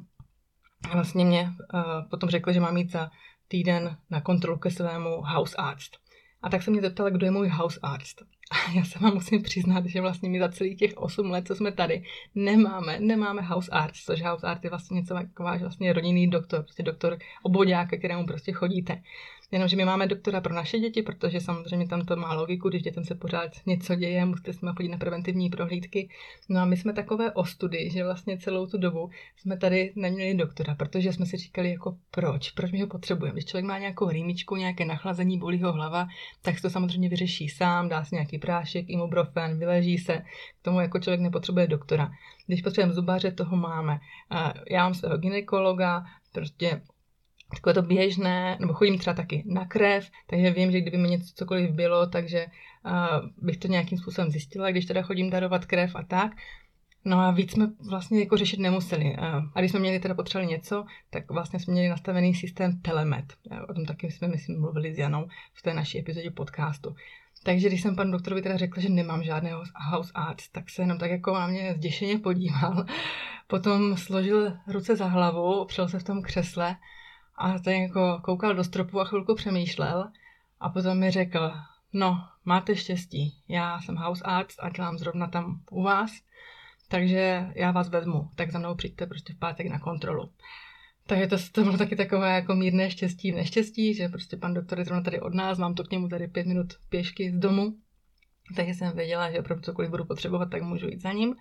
vlastně 0.93 1.25
mě 1.25 1.49
uh, 1.73 2.09
potom 2.09 2.29
řekli, 2.29 2.53
že 2.53 2.59
mám 2.59 2.77
jít 2.77 2.91
za 2.91 3.11
týden 3.47 3.97
na 4.09 4.21
kontrolu 4.21 4.57
ke 4.57 4.71
svému 4.71 5.21
house 5.21 5.55
arts. 5.55 5.89
A 6.41 6.49
tak 6.49 6.61
se 6.61 6.71
mě 6.71 6.81
zeptala, 6.81 7.09
kdo 7.09 7.25
je 7.25 7.31
můj 7.31 7.49
house 7.49 7.79
arts. 7.83 8.15
A 8.51 8.71
já 8.71 8.85
se 8.85 8.99
vám 8.99 9.13
musím 9.13 9.41
přiznat, 9.41 9.85
že 9.85 10.01
vlastně 10.01 10.29
my 10.29 10.39
za 10.39 10.49
celých 10.49 10.77
těch 10.77 10.91
8 10.95 11.29
let, 11.29 11.47
co 11.47 11.55
jsme 11.55 11.71
tady, 11.71 12.03
nemáme, 12.35 12.99
nemáme 12.99 13.41
house 13.41 13.71
arts, 13.71 14.03
což 14.03 14.21
house 14.21 14.47
art 14.47 14.63
je 14.63 14.69
vlastně 14.69 14.95
něco 14.95 15.13
taková, 15.13 15.57
že 15.57 15.63
vlastně 15.63 15.93
rodinný 15.93 16.29
doktor, 16.29 16.63
prostě 16.63 16.83
doktor 16.83 17.17
oboďáka, 17.43 17.97
kterému 17.97 18.25
prostě 18.25 18.51
chodíte. 18.51 19.01
Jenomže 19.51 19.75
my 19.75 19.85
máme 19.85 20.07
doktora 20.07 20.41
pro 20.41 20.53
naše 20.53 20.79
děti, 20.79 21.01
protože 21.01 21.39
samozřejmě 21.39 21.87
tam 21.87 22.01
to 22.01 22.15
má 22.15 22.33
logiku, 22.33 22.69
když 22.69 22.81
dětem 22.81 23.05
se 23.05 23.15
pořád 23.15 23.51
něco 23.65 23.95
děje, 23.95 24.25
musíte 24.25 24.53
s 24.53 24.61
nimi 24.61 24.73
chodit 24.77 24.89
na 24.89 24.97
preventivní 24.97 25.49
prohlídky. 25.49 26.09
No 26.49 26.61
a 26.61 26.65
my 26.65 26.77
jsme 26.77 26.93
takové 26.93 27.31
ostudy, 27.31 27.89
že 27.89 28.03
vlastně 28.03 28.37
celou 28.37 28.67
tu 28.67 28.77
dobu 28.77 29.09
jsme 29.37 29.57
tady 29.57 29.93
neměli 29.95 30.33
doktora, 30.33 30.75
protože 30.75 31.13
jsme 31.13 31.25
si 31.25 31.37
říkali 31.37 31.71
jako 31.71 31.97
proč, 32.11 32.51
proč 32.51 32.71
my 32.71 32.81
ho 32.81 32.87
potřebujeme. 32.87 33.33
Když 33.33 33.45
člověk 33.45 33.65
má 33.65 33.77
nějakou 33.77 34.09
rýmičku, 34.09 34.55
nějaké 34.55 34.85
nachlazení, 34.85 35.39
bolí 35.39 35.61
ho 35.61 35.71
hlava, 35.71 36.07
tak 36.41 36.55
se 36.55 36.61
to 36.61 36.69
samozřejmě 36.69 37.09
vyřeší 37.09 37.49
sám, 37.49 37.89
dá 37.89 38.03
si 38.03 38.15
nějaký 38.15 38.37
prášek, 38.37 38.85
ibuprofen, 38.89 39.59
vyleží 39.59 39.97
se, 39.97 40.17
k 40.61 40.63
tomu 40.63 40.79
jako 40.79 40.99
člověk 40.99 41.21
nepotřebuje 41.21 41.67
doktora. 41.67 42.11
Když 42.47 42.61
potřebujeme 42.61 42.93
zubaře, 42.93 43.31
toho 43.31 43.57
máme. 43.57 43.99
Já 44.71 44.83
mám 44.83 44.93
svého 44.93 45.17
ginekologa, 45.17 46.05
prostě 46.33 46.81
takové 47.49 47.73
to 47.73 47.81
běžné, 47.81 48.57
nebo 48.59 48.73
chodím 48.73 48.97
třeba 48.97 49.13
taky 49.13 49.43
na 49.47 49.65
krev, 49.65 50.09
takže 50.27 50.51
vím, 50.51 50.71
že 50.71 50.81
kdyby 50.81 50.97
mi 50.97 51.09
něco 51.09 51.33
cokoliv 51.35 51.71
bylo, 51.71 52.07
takže 52.07 52.45
uh, 52.85 53.29
bych 53.37 53.57
to 53.57 53.67
nějakým 53.67 53.97
způsobem 53.97 54.31
zjistila, 54.31 54.71
když 54.71 54.85
teda 54.85 55.01
chodím 55.01 55.29
darovat 55.29 55.65
krev 55.65 55.95
a 55.95 56.03
tak. 56.03 56.31
No 57.07 57.19
a 57.19 57.31
víc 57.31 57.51
jsme 57.51 57.67
vlastně 57.89 58.19
jako 58.19 58.37
řešit 58.37 58.59
nemuseli. 58.59 59.15
A 59.55 59.59
když 59.59 59.71
jsme 59.71 59.79
měli 59.79 59.99
teda 59.99 60.15
potřebovali 60.15 60.51
něco, 60.51 60.85
tak 61.09 61.31
vlastně 61.31 61.59
jsme 61.59 61.73
měli 61.73 61.89
nastavený 61.89 62.35
systém 62.35 62.81
Telemet. 62.81 63.33
O 63.69 63.73
tom 63.73 63.85
taky 63.85 64.11
jsme, 64.11 64.27
myslím, 64.27 64.61
mluvili 64.61 64.93
s 64.93 64.97
Janou 64.97 65.27
v 65.53 65.61
té 65.61 65.73
naší 65.73 65.99
epizodě 65.99 66.31
podcastu. 66.31 66.95
Takže 67.43 67.67
když 67.67 67.81
jsem 67.81 67.95
panu 67.95 68.11
doktorovi 68.11 68.41
teda 68.41 68.57
řekla, 68.57 68.81
že 68.81 68.89
nemám 68.89 69.23
žádného 69.23 69.63
house 69.91 70.11
arts, 70.15 70.49
tak 70.49 70.69
se 70.69 70.81
jenom 70.81 70.97
tak 70.97 71.11
jako 71.11 71.33
na 71.33 71.47
mě 71.47 71.73
zděšeně 71.73 72.19
podíval. 72.19 72.85
Potom 73.47 73.97
složil 73.97 74.53
ruce 74.67 74.95
za 74.95 75.05
hlavu, 75.05 75.53
opřel 75.53 75.87
se 75.87 75.99
v 75.99 76.03
tom 76.03 76.21
křesle 76.21 76.75
a 77.37 77.59
ten 77.59 77.73
jako 77.73 78.19
koukal 78.23 78.55
do 78.55 78.63
stropu 78.63 78.99
a 79.01 79.05
chvilku 79.05 79.35
přemýšlel 79.35 80.11
a 80.59 80.69
potom 80.69 80.99
mi 80.99 81.11
řekl, 81.11 81.51
no, 81.93 82.27
máte 82.45 82.75
štěstí, 82.75 83.43
já 83.47 83.81
jsem 83.81 83.95
house 83.95 84.23
arts 84.23 84.55
a 84.59 84.69
dělám 84.69 84.97
zrovna 84.97 85.27
tam 85.27 85.61
u 85.71 85.83
vás, 85.83 86.11
takže 86.87 87.51
já 87.55 87.71
vás 87.71 87.89
vezmu, 87.89 88.29
tak 88.35 88.51
za 88.51 88.59
mnou 88.59 88.75
přijďte 88.75 89.05
prostě 89.05 89.33
v 89.33 89.39
pátek 89.39 89.67
na 89.67 89.79
kontrolu. 89.79 90.31
Takže 91.07 91.27
to, 91.27 91.37
to 91.51 91.63
bylo 91.63 91.77
taky 91.77 91.95
takové 91.95 92.35
jako 92.35 92.55
mírné 92.55 92.91
štěstí 92.91 93.31
v 93.31 93.35
neštěstí, 93.35 93.93
že 93.93 94.09
prostě 94.09 94.37
pan 94.37 94.53
doktor 94.53 94.79
je 94.79 94.85
zrovna 94.85 95.03
tady 95.03 95.21
od 95.21 95.33
nás, 95.33 95.57
mám 95.57 95.75
to 95.75 95.83
k 95.83 95.91
němu 95.91 96.09
tady 96.09 96.27
pět 96.27 96.47
minut 96.47 96.73
pěšky 96.89 97.31
z 97.31 97.39
domu, 97.39 97.75
takže 98.55 98.73
jsem 98.73 98.95
věděla, 98.95 99.31
že 99.31 99.39
opravdu 99.39 99.63
cokoliv 99.63 99.91
budu 99.91 100.05
potřebovat, 100.05 100.49
tak 100.49 100.61
můžu 100.61 100.87
jít 100.87 101.01
za 101.01 101.11
ním. 101.11 101.35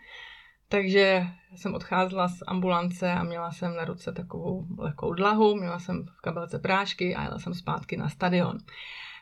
Takže 0.68 1.26
jsem 1.56 1.74
odcházela 1.74 2.28
z 2.28 2.42
ambulance 2.46 3.12
a 3.12 3.22
měla 3.22 3.52
jsem 3.52 3.76
na 3.76 3.84
ruce 3.84 4.12
takovou 4.12 4.66
lehkou 4.78 5.14
dlahu, 5.14 5.56
měla 5.56 5.78
jsem 5.78 6.06
v 6.06 6.20
kabelce 6.20 6.58
prášky 6.58 7.14
a 7.14 7.22
jela 7.22 7.38
jsem 7.38 7.54
zpátky 7.54 7.96
na 7.96 8.08
stadion. 8.08 8.58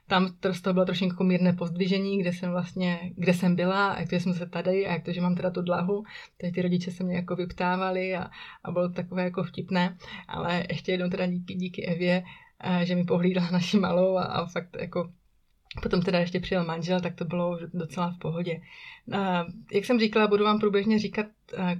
Tam 0.07 0.29
to, 0.63 0.73
bylo 0.73 0.85
trošku 0.85 1.05
jako 1.05 1.25
mírné 1.25 1.53
pozdvižení, 1.53 2.19
kde 2.19 2.33
jsem 2.33 2.51
vlastně, 2.51 3.13
kde 3.17 3.35
jsem 3.35 3.57
byla, 3.57 3.97
jak 3.99 4.09
to, 4.09 4.15
že 4.15 4.21
jsem 4.21 4.35
se 4.35 4.47
tady 4.47 4.87
a 4.87 4.93
jak 4.93 5.05
to, 5.05 5.13
že 5.13 5.21
mám 5.21 5.35
teda 5.35 5.51
tu 5.51 5.63
dlahu. 5.63 6.05
Teď 6.37 6.55
ty 6.55 6.63
rodiče 6.63 6.91
se 6.91 7.05
mě 7.05 7.17
jako 7.17 7.37
vyptávali 7.37 8.17
a, 8.17 8.31
a 8.65 8.71
bylo 8.71 8.89
to 8.89 8.95
takové 8.95 9.25
jako 9.25 9.43
vtipné, 9.43 9.97
ale 10.29 10.65
ještě 10.69 10.93
jednou 10.93 11.09
teda 11.09 11.27
díky, 11.27 11.55
díky 11.55 11.87
Evě, 11.87 12.25
eh, 12.65 12.87
že 12.87 12.95
mi 12.95 13.05
pohlídala 13.05 13.51
naši 13.53 13.79
malou 13.79 14.17
a, 14.17 14.25
a 14.25 14.47
fakt 14.47 14.77
jako 14.81 15.11
Potom 15.81 16.03
teda 16.03 16.19
ještě 16.19 16.41
přijel 16.41 16.65
manžel, 16.65 17.01
tak 17.01 17.15
to 17.15 17.25
bylo 17.25 17.59
docela 17.75 18.11
v 18.11 18.19
pohodě. 18.19 18.61
Jak 19.73 19.85
jsem 19.85 20.01
říkala, 20.01 20.27
budu 20.27 20.45
vám 20.45 20.61
průběžně 20.61 20.99
říkat, 20.99 21.27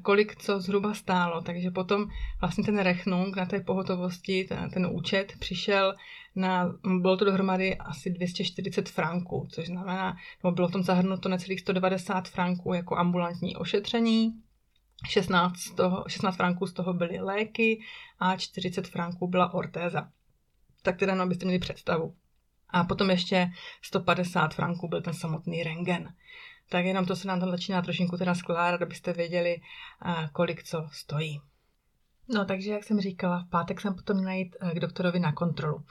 kolik 0.03 0.37
co 0.37 0.61
zhruba 0.61 0.95
stálo, 0.95 1.41
takže 1.41 1.71
potom 1.71 2.07
vlastně 2.41 2.65
ten 2.65 2.79
rechnung 2.79 3.37
na 3.37 3.47
té 3.47 3.61
pohotovosti, 3.61 4.49
ten, 4.75 4.87
účet 4.91 5.33
přišel 5.39 5.95
na, 6.37 6.75
bylo 7.01 7.17
to 7.17 7.25
dohromady 7.25 7.77
asi 7.77 8.11
240 8.11 8.89
franků, 8.89 9.47
což 9.51 9.67
znamená, 9.67 10.17
nebo 10.43 10.55
bylo 10.55 10.69
v 10.69 10.73
tom 10.73 10.83
zahrnuto 10.83 11.29
necelých 11.29 11.61
190 11.61 12.29
franků 12.29 12.75
jako 12.75 12.97
ambulantní 12.97 13.57
ošetření, 13.57 14.33
16, 15.09 15.57
z 15.57 15.71
toho, 15.71 16.05
16 16.09 16.37
franků 16.37 16.67
z 16.67 16.73
toho 16.73 16.93
byly 16.93 17.21
léky 17.21 17.81
a 18.19 18.37
40 18.37 18.89
franků 18.89 19.29
byla 19.29 19.55
ortéza. 19.55 20.09
Tak 20.83 20.99
teda, 20.99 21.15
no, 21.15 21.23
abyste 21.23 21.45
měli 21.45 21.59
představu. 21.59 22.15
A 22.73 22.85
potom 22.85 23.11
ještě 23.11 23.51
150 23.83 24.55
franků 24.55 24.89
byl 24.89 25.03
ten 25.03 25.15
samotný 25.15 25.63
rengen. 25.63 26.15
Tak 26.69 26.85
jenom 26.85 27.07
to 27.07 27.17
se 27.17 27.29
nám 27.29 27.41
tam 27.41 27.51
začíná 27.51 27.83
trošinku 27.83 28.17
teda 28.17 28.35
skládat, 28.35 28.83
abyste 28.83 29.13
věděli, 29.13 29.61
kolik 30.33 30.63
co 30.63 30.89
stojí. 30.93 31.41
No 32.29 32.45
takže, 32.45 32.73
jak 32.73 32.85
jsem 32.85 33.01
říkala, 33.01 33.45
v 33.45 33.51
pátek 33.51 33.81
jsem 33.81 33.95
potom 33.95 34.17
měla 34.17 34.33
jít 34.33 34.57
k 34.75 34.81
doktorovi 34.81 35.21
na 35.21 35.33
kontrolu. 35.33 35.85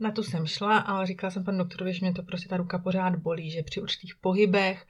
Na 0.00 0.10
tu 0.10 0.22
jsem 0.22 0.46
šla, 0.46 0.78
ale 0.78 1.06
říkala 1.06 1.30
jsem 1.30 1.44
panu 1.44 1.58
doktorovi, 1.58 1.94
že 1.94 2.00
mě 2.00 2.12
to 2.12 2.22
prostě 2.22 2.48
ta 2.48 2.56
ruka 2.56 2.78
pořád 2.78 3.16
bolí, 3.16 3.50
že 3.50 3.62
při 3.62 3.82
určitých 3.82 4.14
pohybech, 4.20 4.86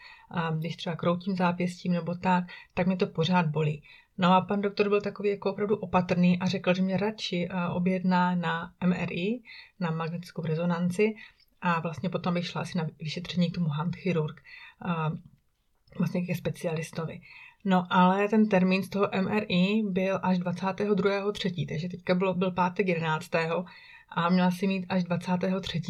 když 0.59 0.77
třeba 0.77 0.97
kroutím 0.97 1.37
zápěstím 1.37 1.93
nebo 1.93 2.15
tak, 2.15 2.45
tak 2.75 2.87
mě 2.87 2.97
to 2.97 3.07
pořád 3.07 3.47
bolí. 3.47 3.83
No 4.19 4.35
a 4.35 4.41
pan 4.41 4.61
doktor 4.61 4.89
byl 4.89 5.01
takový 5.01 5.29
jako 5.29 5.51
opravdu 5.51 5.77
opatrný 5.77 6.39
a 6.39 6.47
řekl, 6.47 6.75
že 6.75 6.83
mě 6.83 6.97
radši 6.97 7.49
eh, 7.51 7.69
objedná 7.69 8.35
na 8.35 8.73
MRI, 8.87 9.43
na 9.81 9.91
magnetickou 9.91 10.43
rezonanci 10.43 11.15
a 11.61 11.81
vlastně 11.81 12.09
potom 12.09 12.35
bych 12.35 12.47
šla 12.47 12.61
asi 12.61 12.79
na 12.79 12.87
vyšetření 13.01 13.51
k 13.51 13.55
tomu 13.55 13.69
handchirurg, 13.69 14.43
eh, 14.87 15.19
vlastně 15.99 16.27
ke 16.27 16.35
specialistovi. 16.35 17.21
No 17.65 17.87
ale 17.91 18.29
ten 18.29 18.49
termín 18.49 18.83
z 18.83 18.89
toho 18.89 19.09
MRI 19.21 19.83
byl 19.91 20.21
až 20.23 20.39
22.3., 20.39 21.67
takže 21.67 21.89
teďka 21.89 22.15
bylo, 22.15 22.35
byl 22.35 22.51
pátek 22.51 22.89
11. 22.89 23.67
a 24.09 24.29
měla 24.29 24.51
si 24.51 24.67
mít 24.67 24.87
až 24.89 25.05
23. 25.05 25.81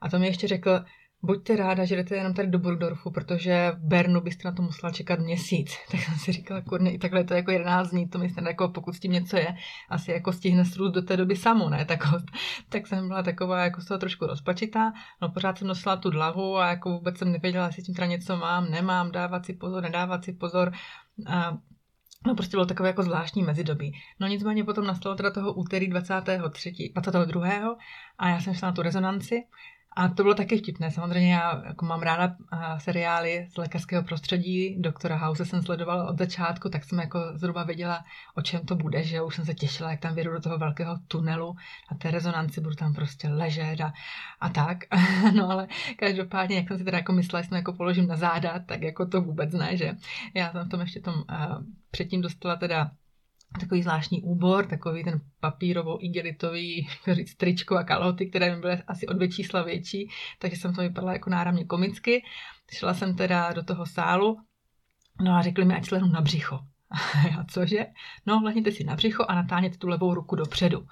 A 0.00 0.08
to 0.08 0.18
mi 0.18 0.26
ještě 0.26 0.48
řekl, 0.48 0.84
buďte 1.22 1.56
ráda, 1.56 1.84
že 1.84 1.96
jdete 1.96 2.16
jenom 2.16 2.34
tady 2.34 2.48
do 2.48 2.58
Burgdorfu, 2.58 3.10
protože 3.10 3.72
v 3.76 3.78
Bernu 3.78 4.20
byste 4.20 4.48
na 4.48 4.54
to 4.54 4.62
musela 4.62 4.92
čekat 4.92 5.20
měsíc. 5.20 5.76
Tak 5.90 6.00
jsem 6.00 6.14
si 6.14 6.32
říkala, 6.32 6.60
kurně, 6.60 6.92
i 6.92 6.98
takhle 6.98 7.24
to 7.24 7.34
jako 7.34 7.50
11 7.50 7.90
dní, 7.90 8.08
to 8.08 8.18
myslím, 8.18 8.46
jako 8.46 8.68
pokud 8.68 8.94
s 8.94 9.00
tím 9.00 9.12
něco 9.12 9.36
je, 9.36 9.56
asi 9.88 10.10
jako 10.10 10.32
stihne 10.32 10.64
srůst 10.64 10.94
do 10.94 11.02
té 11.02 11.16
doby 11.16 11.36
samo, 11.36 11.68
ne? 11.68 11.84
Tak, 11.84 12.00
tak 12.68 12.86
jsem 12.86 13.08
byla 13.08 13.22
taková 13.22 13.64
jako 13.64 13.80
z 13.80 13.86
toho 13.86 13.98
trošku 13.98 14.26
rozpačitá, 14.26 14.92
no 15.22 15.28
pořád 15.28 15.58
jsem 15.58 15.68
nosila 15.68 15.96
tu 15.96 16.10
dlavu 16.10 16.56
a 16.56 16.68
jako 16.68 16.90
vůbec 16.90 17.18
jsem 17.18 17.32
nevěděla, 17.32 17.66
jestli 17.66 17.82
tím 17.82 17.94
teda 17.94 18.06
něco 18.06 18.36
mám, 18.36 18.70
nemám, 18.70 19.12
dávat 19.12 19.46
si 19.46 19.52
pozor, 19.52 19.82
nedávat 19.82 20.24
si 20.24 20.32
pozor. 20.32 20.72
A 21.26 21.58
No 22.26 22.34
prostě 22.34 22.56
bylo 22.56 22.66
takové 22.66 22.88
jako 22.88 23.02
zvláštní 23.02 23.42
mezidobí. 23.42 23.92
No 24.20 24.26
nicméně 24.26 24.64
potom 24.64 24.86
nastalo 24.86 25.14
teda 25.14 25.30
toho 25.30 25.52
úterý 25.52 25.88
23. 25.88 26.92
22. 26.94 27.76
a 28.18 28.28
já 28.28 28.40
jsem 28.40 28.54
šla 28.54 28.68
na 28.68 28.72
tu 28.72 28.82
rezonanci 28.82 29.44
a 29.96 30.08
to 30.08 30.22
bylo 30.22 30.34
taky 30.34 30.58
vtipné. 30.58 30.90
Samozřejmě 30.90 31.34
já 31.34 31.62
jako 31.66 31.84
mám 31.84 32.02
ráda 32.02 32.36
seriály 32.78 33.46
z 33.50 33.56
lékařského 33.56 34.02
prostředí. 34.02 34.76
Doktora 34.78 35.16
House 35.16 35.44
jsem 35.44 35.62
sledovala 35.62 36.08
od 36.10 36.18
začátku, 36.18 36.68
tak 36.68 36.84
jsem 36.84 36.98
jako 36.98 37.18
zhruba 37.34 37.62
věděla, 37.62 38.04
o 38.34 38.42
čem 38.42 38.66
to 38.66 38.76
bude, 38.76 39.02
že 39.02 39.22
už 39.22 39.36
jsem 39.36 39.44
se 39.44 39.54
těšila, 39.54 39.90
jak 39.90 40.00
tam 40.00 40.14
vědu 40.14 40.32
do 40.32 40.40
toho 40.40 40.58
velkého 40.58 40.98
tunelu 41.08 41.56
a 41.88 41.94
té 41.94 42.10
rezonanci 42.10 42.60
budu 42.60 42.74
tam 42.74 42.94
prostě 42.94 43.28
ležet 43.28 43.80
a, 43.80 43.92
a 44.40 44.48
tak. 44.48 44.78
no 45.34 45.50
ale 45.50 45.68
každopádně, 45.98 46.56
jak 46.56 46.68
jsem 46.68 46.78
si 46.78 46.84
teda 46.84 46.98
jako 46.98 47.12
myslela, 47.12 47.42
že 47.42 47.48
jako 47.52 47.72
položím 47.72 48.06
na 48.06 48.16
záda, 48.16 48.58
tak 48.58 48.82
jako 48.82 49.06
to 49.06 49.20
vůbec 49.20 49.52
ne, 49.52 49.76
že 49.76 49.92
já 50.34 50.52
jsem 50.52 50.66
v 50.66 50.68
tom 50.68 50.80
ještě 50.80 51.00
tom 51.00 51.14
uh, 51.14 51.24
předtím 51.90 52.20
dostala 52.20 52.56
teda 52.56 52.90
takový 53.60 53.82
zvláštní 53.82 54.22
úbor, 54.22 54.66
takový 54.66 55.04
ten 55.04 55.20
papírovo-igelitový 55.40 56.88
říct, 57.12 57.34
tričko 57.34 57.76
a 57.76 57.84
kalhoty, 57.84 58.26
které 58.26 58.54
mi 58.54 58.60
byly 58.60 58.82
asi 58.86 59.06
o 59.06 59.12
dvě 59.12 59.28
čísla 59.28 59.62
větší, 59.62 60.10
takže 60.38 60.56
jsem 60.56 60.74
to 60.74 60.80
vypadala 60.80 61.12
jako 61.12 61.30
náramně 61.30 61.64
komicky. 61.64 62.22
Šla 62.72 62.94
jsem 62.94 63.16
teda 63.16 63.52
do 63.52 63.62
toho 63.62 63.86
sálu, 63.86 64.38
no 65.20 65.32
a 65.32 65.42
řekli 65.42 65.64
mi, 65.64 65.74
ať 65.74 65.86
slehnu 65.86 66.08
na 66.08 66.20
břicho. 66.20 66.60
A 67.40 67.44
cože? 67.44 67.86
No, 68.26 68.40
lehněte 68.44 68.72
si 68.72 68.84
na 68.84 68.96
břicho 68.96 69.24
a 69.28 69.34
natáhněte 69.34 69.78
tu 69.78 69.88
levou 69.88 70.14
ruku 70.14 70.36
dopředu. 70.36 70.86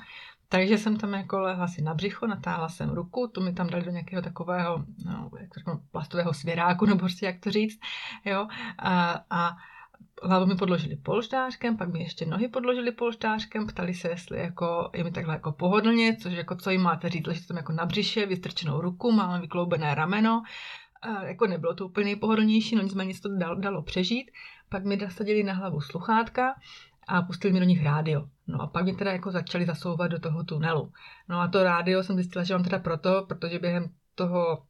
Takže 0.49 0.79
jsem 0.79 0.96
tam 0.96 1.12
jako 1.12 1.40
lehla 1.40 1.68
si 1.68 1.83
na 1.83 1.94
břicho, 1.94 2.27
natáhla 2.27 2.68
jsem 2.68 2.90
ruku, 2.90 3.31
tu 3.35 3.40
mi 3.40 3.53
tam 3.53 3.66
dali 3.66 3.85
do 3.85 3.90
nějakého 3.90 4.23
takového, 4.23 4.85
no, 5.05 5.31
jak 5.40 5.55
to 5.55 5.61
řeknu, 5.61 5.81
plastového 5.90 6.35
svěráku, 6.35 6.87
nebo 6.87 6.99
prostě 6.99 7.27
jak 7.27 7.40
to 7.40 7.51
říct, 7.51 7.81
jo, 8.25 8.46
a, 8.79 9.25
a 9.31 9.57
hlavu 10.22 10.46
mi 10.46 10.56
podložili 10.56 10.96
polštářkem, 10.96 11.76
pak 11.76 11.92
mi 11.92 12.02
ještě 12.02 12.26
nohy 12.26 12.48
podložili 12.48 12.92
polštářkem, 12.92 13.66
ptali 13.66 13.94
se, 13.94 14.09
jestli 14.09 14.38
jako, 14.38 14.90
je 14.94 15.04
mi 15.04 15.11
takhle 15.11 15.35
jako 15.35 15.52
pohodlně, 15.52 16.16
což 16.16 16.33
jako 16.33 16.56
co 16.56 16.70
jim 16.70 16.80
máte 16.80 17.09
říct, 17.09 17.28
že 17.33 17.46
tam 17.46 17.56
jako 17.56 17.72
na 17.72 17.87
břiše, 17.87 18.26
vystrčenou 18.26 18.80
ruku, 18.80 19.12
mám 19.12 19.40
vykloubené 19.40 19.94
rameno, 19.94 20.42
a 21.02 21.24
jako 21.24 21.46
nebylo 21.46 21.74
to 21.74 21.87
úplně 21.87 22.16
pohodlnější, 22.16 22.76
no 22.76 22.83
nicméně 22.83 23.14
se 23.14 23.22
to 23.22 23.37
dalo, 23.37 23.54
dalo 23.54 23.83
přežít. 23.83 24.30
Pak 24.68 24.85
mi 24.85 24.96
nasadili 24.96 25.42
na 25.42 25.52
hlavu 25.52 25.80
sluchátka 25.80 26.54
a 27.09 27.22
pustili 27.22 27.52
mi 27.52 27.61
do 27.61 27.66
nich 27.66 27.85
rádio. 27.85 28.28
No 28.46 28.62
a 28.62 28.66
pak 28.66 28.85
mi 28.85 28.96
teda 28.96 29.12
jako 29.12 29.30
začali 29.30 29.66
zasouvat 29.66 30.11
do 30.11 30.18
toho 30.18 30.44
tunelu. 30.44 30.92
No 31.28 31.40
a 31.40 31.48
to 31.48 31.64
rádio 31.64 32.02
jsem 32.02 32.16
zjistila, 32.16 32.44
že 32.44 32.54
mám 32.54 32.64
teda 32.64 32.78
proto, 32.78 33.24
protože 33.28 33.59
během 33.59 33.90
toho 34.14 34.62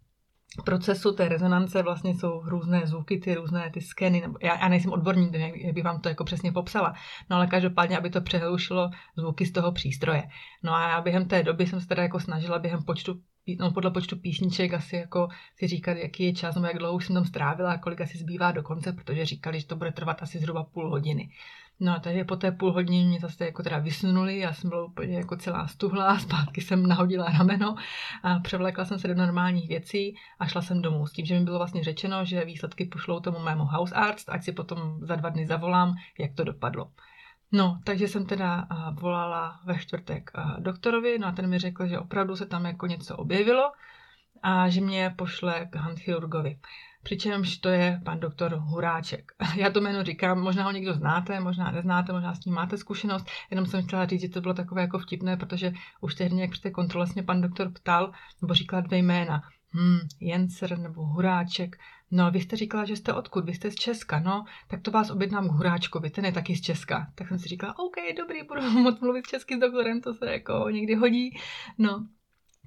procesu 0.64 1.12
té 1.12 1.28
rezonance 1.28 1.82
vlastně 1.82 2.14
jsou 2.14 2.42
různé 2.44 2.86
zvuky, 2.86 3.18
ty 3.18 3.34
různé 3.34 3.70
ty 3.70 3.80
skeny, 3.80 4.20
nebo 4.20 4.38
já, 4.42 4.58
já 4.58 4.68
nejsem 4.68 4.92
odborník, 4.92 5.34
jak 5.34 5.74
bych 5.74 5.84
vám 5.84 6.00
to 6.00 6.08
jako 6.08 6.24
přesně 6.24 6.52
popsala, 6.52 6.94
no 7.30 7.36
ale 7.36 7.46
každopádně, 7.46 7.98
aby 7.98 8.10
to 8.10 8.20
přehlušilo 8.20 8.90
zvuky 9.16 9.46
z 9.46 9.52
toho 9.52 9.72
přístroje. 9.72 10.22
No 10.62 10.74
a 10.74 10.88
já 10.88 11.00
během 11.00 11.28
té 11.28 11.42
doby 11.42 11.66
jsem 11.66 11.80
se 11.80 11.88
teda 11.88 12.02
jako 12.02 12.20
snažila 12.20 12.58
během 12.58 12.82
počtu 12.82 13.20
no, 13.58 13.70
podle 13.70 13.90
počtu 13.90 14.16
písniček 14.16 14.74
asi 14.74 14.96
jako 14.96 15.28
si 15.56 15.66
říkat, 15.66 15.92
jaký 15.92 16.24
je 16.24 16.32
čas, 16.32 16.54
nebo 16.54 16.66
jak 16.66 16.78
dlouho 16.78 16.96
už 16.96 17.06
jsem 17.06 17.14
tam 17.14 17.24
strávila 17.24 17.72
a 17.72 17.78
kolik 17.78 18.00
asi 18.00 18.18
zbývá 18.18 18.52
do 18.52 18.62
konce, 18.62 18.92
protože 18.92 19.24
říkali, 19.26 19.60
že 19.60 19.66
to 19.66 19.76
bude 19.76 19.92
trvat 19.92 20.22
asi 20.22 20.38
zhruba 20.38 20.64
půl 20.64 20.90
hodiny. 20.90 21.30
No 21.80 21.92
a 21.92 21.98
takže 21.98 22.24
po 22.24 22.36
té 22.36 22.52
půl 22.52 22.72
hodině 22.72 23.04
mě 23.04 23.20
zase 23.20 23.44
jako 23.44 23.62
teda 23.62 23.78
vysunuli, 23.78 24.38
já 24.38 24.52
jsem 24.52 24.70
byla 24.70 24.84
úplně 24.84 25.16
jako 25.16 25.36
celá 25.36 25.66
stuhlá, 25.66 26.18
zpátky 26.18 26.60
jsem 26.60 26.86
nahodila 26.86 27.26
rameno 27.38 27.74
a 28.22 28.38
převlékla 28.38 28.84
jsem 28.84 28.98
se 28.98 29.08
do 29.08 29.14
normálních 29.14 29.68
věcí 29.68 30.16
a 30.38 30.46
šla 30.46 30.62
jsem 30.62 30.82
domů 30.82 31.06
s 31.06 31.12
tím, 31.12 31.26
že 31.26 31.38
mi 31.38 31.44
bylo 31.44 31.58
vlastně 31.58 31.84
řečeno, 31.84 32.24
že 32.24 32.44
výsledky 32.44 32.84
pošlou 32.84 33.20
tomu 33.20 33.38
mému 33.38 33.64
house 33.64 33.94
arts, 33.94 34.24
ať 34.28 34.44
si 34.44 34.52
potom 34.52 34.98
za 35.02 35.16
dva 35.16 35.28
dny 35.28 35.46
zavolám, 35.46 35.94
jak 36.18 36.34
to 36.34 36.44
dopadlo. 36.44 36.90
No, 37.52 37.80
takže 37.84 38.08
jsem 38.08 38.26
teda 38.26 38.66
volala 38.92 39.60
ve 39.64 39.78
čtvrtek 39.78 40.30
doktorovi, 40.58 41.18
no 41.18 41.26
a 41.26 41.32
ten 41.32 41.46
mi 41.46 41.58
řekl, 41.58 41.86
že 41.86 41.98
opravdu 41.98 42.36
se 42.36 42.46
tam 42.46 42.64
jako 42.64 42.86
něco 42.86 43.16
objevilo 43.16 43.72
a 44.42 44.68
že 44.68 44.80
mě 44.80 45.14
pošle 45.18 45.66
k 45.70 45.76
handchirurgovi. 45.76 46.58
Přičemž 47.02 47.58
to 47.58 47.68
je 47.68 48.00
pan 48.04 48.20
doktor 48.20 48.54
Huráček. 48.54 49.32
Já 49.56 49.70
to 49.70 49.80
jméno 49.80 50.04
říkám, 50.04 50.40
možná 50.40 50.64
ho 50.64 50.72
někdo 50.72 50.94
znáte, 50.94 51.40
možná 51.40 51.70
neznáte, 51.70 52.12
možná 52.12 52.34
s 52.34 52.44
ním 52.44 52.54
máte 52.54 52.78
zkušenost, 52.78 53.26
jenom 53.50 53.66
jsem 53.66 53.86
chtěla 53.86 54.06
říct, 54.06 54.20
že 54.20 54.28
to 54.28 54.40
bylo 54.40 54.54
takové 54.54 54.82
jako 54.82 54.98
vtipné, 54.98 55.36
protože 55.36 55.72
už 56.00 56.14
tehdy, 56.14 56.40
jak 56.40 56.50
při 56.50 56.60
té 56.60 56.70
kontrole 56.70 57.04
vlastně 57.04 57.22
pan 57.22 57.40
doktor 57.40 57.72
ptal, 57.72 58.12
nebo 58.42 58.54
říkal 58.54 58.82
dvě 58.82 58.98
jména, 58.98 59.42
hmm, 59.72 59.98
Jencer 60.20 60.78
nebo 60.78 61.04
Huráček, 61.04 61.76
No, 62.10 62.30
vy 62.30 62.40
jste 62.40 62.56
říkala, 62.56 62.84
že 62.84 62.96
jste 62.96 63.14
odkud? 63.14 63.44
Vy 63.44 63.54
jste 63.54 63.70
z 63.70 63.74
Česka, 63.74 64.20
no, 64.20 64.44
tak 64.68 64.80
to 64.82 64.90
vás 64.90 65.10
objednám 65.10 65.48
k 65.48 65.52
Huráčkovi, 65.52 66.10
ten 66.10 66.24
je 66.24 66.32
taky 66.32 66.56
z 66.56 66.60
Česka. 66.60 67.12
Tak 67.14 67.28
jsem 67.28 67.38
si 67.38 67.48
říkala, 67.48 67.78
OK, 67.78 67.94
dobrý, 68.16 68.42
budu 68.42 68.60
moc 68.70 69.00
mluvit 69.00 69.26
česky 69.26 69.56
s 69.56 69.60
doktorem, 69.60 70.00
to 70.00 70.14
se 70.14 70.32
jako 70.32 70.66
někdy 70.70 70.94
hodí. 70.94 71.38
No, 71.78 72.06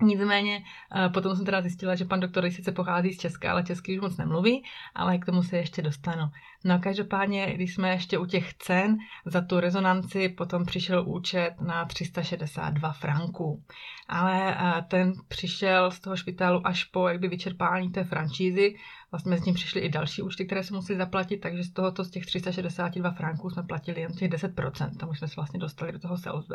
Nicméně 0.04 0.63
eh, 0.96 1.10
potom 1.10 1.36
jsem 1.36 1.46
teda 1.46 1.62
zjistila, 1.62 1.96
že 1.96 2.06
pan 2.06 2.20
doktor 2.20 2.52
sice 2.52 2.72
pochází 2.72 3.13
z 3.13 3.18
Česka, 3.18 3.52
ale 3.52 3.63
česky 3.63 4.00
už 4.00 4.02
moc 4.02 4.18
nemluví, 4.18 4.63
ale 4.96 5.18
k 5.18 5.26
tomu 5.26 5.44
se 5.44 5.58
ještě 5.58 5.82
dostanu. 5.82 6.24
No 6.63 6.80
každopádně, 6.80 7.54
když 7.56 7.74
jsme 7.74 7.89
ještě 7.89 8.18
u 8.18 8.26
těch 8.26 8.54
cen, 8.54 8.98
za 9.26 9.42
tu 9.42 9.60
rezonanci 9.60 10.30
potom 10.30 10.66
přišel 10.66 11.04
účet 11.08 11.52
na 11.62 11.86
362 11.86 12.94
franků. 12.94 13.63
Ale 14.08 14.56
eh, 14.56 14.82
ten 14.82 15.13
přišel 15.28 15.92
z 15.92 16.00
toho 16.00 16.16
špitálu 16.16 16.68
až 16.68 16.84
po 16.84 17.08
jakby 17.08 17.28
vyčerpání 17.28 17.89
té 17.89 18.04
franšízy. 18.04 18.76
Vlastně 19.12 19.38
s 19.38 19.46
ním 19.46 19.56
přišly 19.56 19.82
i 19.82 19.89
další 19.89 20.22
účty, 20.22 20.46
které 20.46 20.63
se 20.63 20.74
museli 20.74 20.98
zaplatit, 20.98 21.38
takže 21.38 21.63
z 21.63 21.74
tohoto 21.74 22.04
z 22.04 22.10
těch 22.10 22.26
362 22.26 23.12
franků 23.12 23.50
jsme 23.50 23.63
platili 23.63 24.02
jen 24.02 24.12
těch 24.12 24.32
10%. 24.32 24.98
Tam 24.98 25.10
už 25.10 25.18
jsme 25.18 25.28
se 25.28 25.36
vlastně 25.36 25.60
dostali 25.60 25.92
do 25.92 26.00
toho 26.00 26.18
sales. 26.18 26.46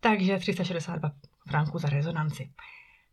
Takže 0.00 0.38
362 0.38 1.10
franků 1.48 1.78
za 1.78 1.88
rezonanci. 1.88 2.50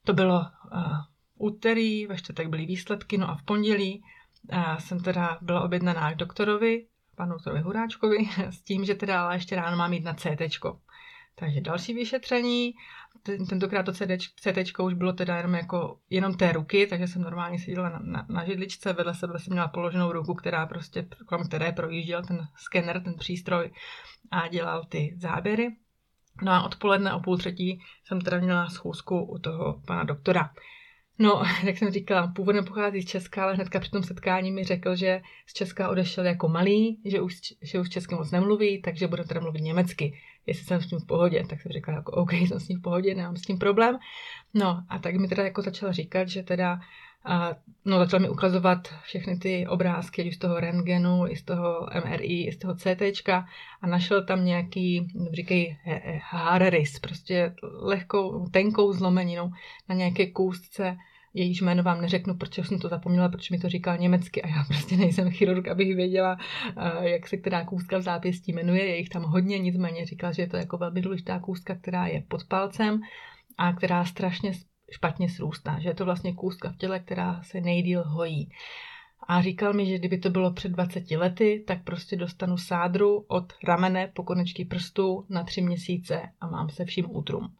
To 0.05 0.13
bylo 0.13 0.39
uh, 0.39 0.97
úterý, 1.37 2.07
ve 2.07 2.17
čtvrtek 2.17 2.47
byly 2.47 2.65
výsledky, 2.65 3.17
no 3.17 3.29
a 3.29 3.35
v 3.35 3.43
pondělí 3.43 4.03
uh, 4.53 4.77
jsem 4.77 4.99
teda 4.99 5.37
byla 5.41 5.61
objednaná 5.61 6.13
k 6.13 6.17
doktorovi, 6.17 6.87
panu 7.15 7.31
doktorovi 7.33 7.61
Huráčkovi, 7.61 8.17
s 8.49 8.61
tím, 8.61 8.85
že 8.85 8.95
teda 8.95 9.23
ale 9.23 9.35
ještě 9.35 9.55
ráno 9.55 9.77
mám 9.77 9.93
jít 9.93 10.03
na 10.03 10.13
CT. 10.13 10.41
Takže 11.35 11.61
další 11.61 11.93
vyšetření, 11.93 12.73
tentokrát 13.49 13.83
to 13.83 13.93
CT 13.93 14.79
už 14.79 14.93
bylo 14.93 15.13
teda 15.13 15.37
jenom, 15.37 15.53
jako, 15.53 15.99
jenom 16.09 16.33
té 16.33 16.51
ruky, 16.51 16.87
takže 16.87 17.07
jsem 17.07 17.21
normálně 17.21 17.59
seděla 17.59 17.89
na, 17.89 17.99
na, 18.03 18.25
na 18.29 18.45
židličce, 18.45 18.93
vedle 18.93 19.13
sebe 19.13 19.39
jsem 19.39 19.53
měla 19.53 19.67
položenou 19.67 20.11
ruku, 20.11 20.33
která 20.33 20.65
prostě, 20.65 21.07
kolem 21.27 21.47
které 21.47 21.71
projížděl 21.71 22.23
ten 22.23 22.47
skener, 22.55 23.03
ten 23.03 23.13
přístroj 23.13 23.71
a 24.31 24.47
dělal 24.47 24.83
ty 24.85 25.13
záběry. 25.17 25.67
No 26.41 26.51
a 26.51 26.63
odpoledne 26.63 27.13
o 27.13 27.19
půl 27.19 27.37
třetí 27.37 27.81
jsem 28.05 28.21
teda 28.21 28.39
měla 28.39 28.69
schůzku 28.69 29.23
u 29.23 29.39
toho 29.39 29.81
pana 29.87 30.03
doktora. 30.03 30.49
No, 31.19 31.43
jak 31.63 31.77
jsem 31.77 31.91
říkala, 31.91 32.27
původem 32.27 32.65
pochází 32.65 33.01
z 33.01 33.05
Česka, 33.05 33.43
ale 33.43 33.55
hnedka 33.55 33.79
při 33.79 33.91
tom 33.91 34.03
setkání 34.03 34.51
mi 34.51 34.63
řekl, 34.63 34.95
že 34.95 35.21
z 35.45 35.53
Česka 35.53 35.89
odešel 35.89 36.25
jako 36.25 36.47
malý, 36.47 37.01
že 37.05 37.21
už, 37.21 37.35
že 37.61 37.79
už 37.79 37.89
česky 37.89 38.15
moc 38.15 38.31
nemluví, 38.31 38.81
takže 38.81 39.07
bude 39.07 39.23
teda 39.23 39.39
mluvit 39.39 39.61
německy, 39.61 40.19
jestli 40.45 40.65
jsem 40.65 40.81
s 40.81 40.87
tím 40.87 40.99
v 40.99 41.05
pohodě. 41.05 41.43
Tak 41.49 41.61
jsem 41.61 41.71
říkala, 41.71 41.97
jako 41.97 42.11
OK, 42.11 42.33
jsem 42.33 42.59
s 42.59 42.67
tím 42.67 42.79
v 42.79 42.81
pohodě, 42.81 43.15
nemám 43.15 43.37
s 43.37 43.41
tím 43.41 43.57
problém. 43.57 43.97
No 44.53 44.83
a 44.89 44.99
tak 44.99 45.15
mi 45.15 45.27
teda 45.27 45.43
jako 45.43 45.61
začal 45.61 45.93
říkat, 45.93 46.27
že 46.27 46.43
teda 46.43 46.79
a 47.25 47.55
no, 47.85 47.99
začal 47.99 48.19
mi 48.19 48.29
ukazovat 48.29 48.87
všechny 49.03 49.37
ty 49.37 49.67
obrázky, 49.67 50.31
z 50.31 50.37
toho 50.37 50.59
rentgenu, 50.59 51.27
i 51.27 51.35
z 51.35 51.43
toho 51.43 51.87
MRI, 52.05 52.43
i 52.43 52.51
z 52.51 52.57
toho 52.57 52.75
CT 52.75 53.29
a 53.81 53.87
našel 53.87 54.25
tam 54.25 54.45
nějaký, 54.45 55.07
říkej, 55.33 55.77
haareris, 56.21 56.99
prostě 56.99 57.55
lehkou, 57.81 58.49
tenkou 58.49 58.93
zlomeninou 58.93 59.51
na 59.89 59.95
nějaké 59.95 60.31
kůstce, 60.31 60.97
jejíž 61.33 61.61
jméno 61.61 61.83
vám 61.83 62.01
neřeknu, 62.01 62.33
protože 62.33 62.63
jsem 62.63 62.79
to 62.79 62.89
zapomněla, 62.89 63.29
protože 63.29 63.55
mi 63.55 63.61
to 63.61 63.69
říkal 63.69 63.97
německy 63.97 64.41
a 64.41 64.47
já 64.47 64.63
prostě 64.67 64.97
nejsem 64.97 65.31
chirurg, 65.31 65.67
abych 65.67 65.95
věděla, 65.95 66.37
jak 67.01 67.27
se 67.27 67.37
která 67.37 67.65
kůstka 67.65 67.97
v 67.97 68.01
zápěstí 68.01 68.53
jmenuje. 68.53 68.85
Je 68.85 68.97
jich 68.97 69.09
tam 69.09 69.23
hodně, 69.23 69.59
nicméně 69.59 70.05
říkal, 70.05 70.33
že 70.33 70.41
je 70.41 70.47
to 70.47 70.57
jako 70.57 70.77
velmi 70.77 71.01
důležitá 71.01 71.39
kůstka, 71.39 71.75
která 71.75 72.07
je 72.07 72.23
pod 72.27 72.43
palcem 72.43 73.01
a 73.57 73.73
která 73.73 74.05
strašně 74.05 74.53
špatně 74.91 75.29
srůstá, 75.29 75.79
že 75.79 75.89
je 75.89 75.93
to 75.93 76.05
vlastně 76.05 76.33
kůstka 76.33 76.69
v 76.69 76.77
těle, 76.77 76.99
která 76.99 77.41
se 77.43 77.61
nejdíl 77.61 78.03
hojí. 78.03 78.51
A 79.27 79.41
říkal 79.41 79.73
mi, 79.73 79.85
že 79.85 79.97
kdyby 79.97 80.17
to 80.17 80.29
bylo 80.29 80.53
před 80.53 80.71
20 80.71 81.11
lety, 81.11 81.63
tak 81.67 81.83
prostě 81.83 82.15
dostanu 82.15 82.57
sádru 82.57 83.25
od 83.27 83.53
ramene 83.63 84.07
po 84.13 84.23
konečky 84.23 84.65
prstů 84.65 85.25
na 85.29 85.43
tři 85.43 85.61
měsíce 85.61 86.21
a 86.41 86.47
mám 86.47 86.69
se 86.69 86.85
vším 86.85 87.05
útrum. 87.09 87.53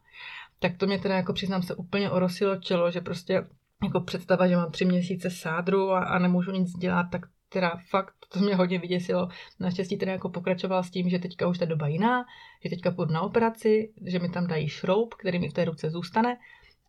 Tak 0.58 0.76
to 0.76 0.86
mě 0.86 0.98
teda 0.98 1.16
jako 1.16 1.32
přiznám 1.32 1.62
se 1.62 1.74
úplně 1.74 2.10
orosilo 2.10 2.56
čelo, 2.56 2.90
že 2.90 3.00
prostě 3.00 3.46
jako 3.84 4.00
představa, 4.00 4.48
že 4.48 4.56
mám 4.56 4.70
tři 4.70 4.84
měsíce 4.84 5.30
sádru 5.30 5.90
a, 5.90 6.04
a 6.04 6.18
nemůžu 6.18 6.50
nic 6.50 6.72
dělat, 6.72 7.06
tak 7.12 7.26
teda 7.48 7.80
fakt 7.90 8.14
to 8.28 8.40
mě 8.40 8.56
hodně 8.56 8.78
vyděsilo. 8.78 9.28
Naštěstí 9.60 9.96
teda 9.96 10.12
jako 10.12 10.28
pokračoval 10.28 10.82
s 10.82 10.90
tím, 10.90 11.08
že 11.08 11.18
teďka 11.18 11.48
už 11.48 11.58
ta 11.58 11.64
doba 11.64 11.86
jiná, 11.86 12.24
že 12.64 12.70
teďka 12.70 12.90
půjdu 12.90 13.12
na 13.12 13.20
operaci, 13.20 13.92
že 14.06 14.18
mi 14.18 14.28
tam 14.28 14.46
dají 14.46 14.68
šroub, 14.68 15.14
který 15.14 15.38
mi 15.38 15.48
v 15.48 15.52
té 15.52 15.64
ruce 15.64 15.90
zůstane 15.90 16.36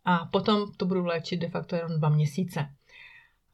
a 0.04 0.24
potom 0.24 0.72
to 0.76 0.86
budu 0.86 1.04
léčit 1.04 1.40
de 1.40 1.48
facto 1.48 1.76
jenom 1.76 1.98
dva 1.98 2.08
měsíce. 2.08 2.68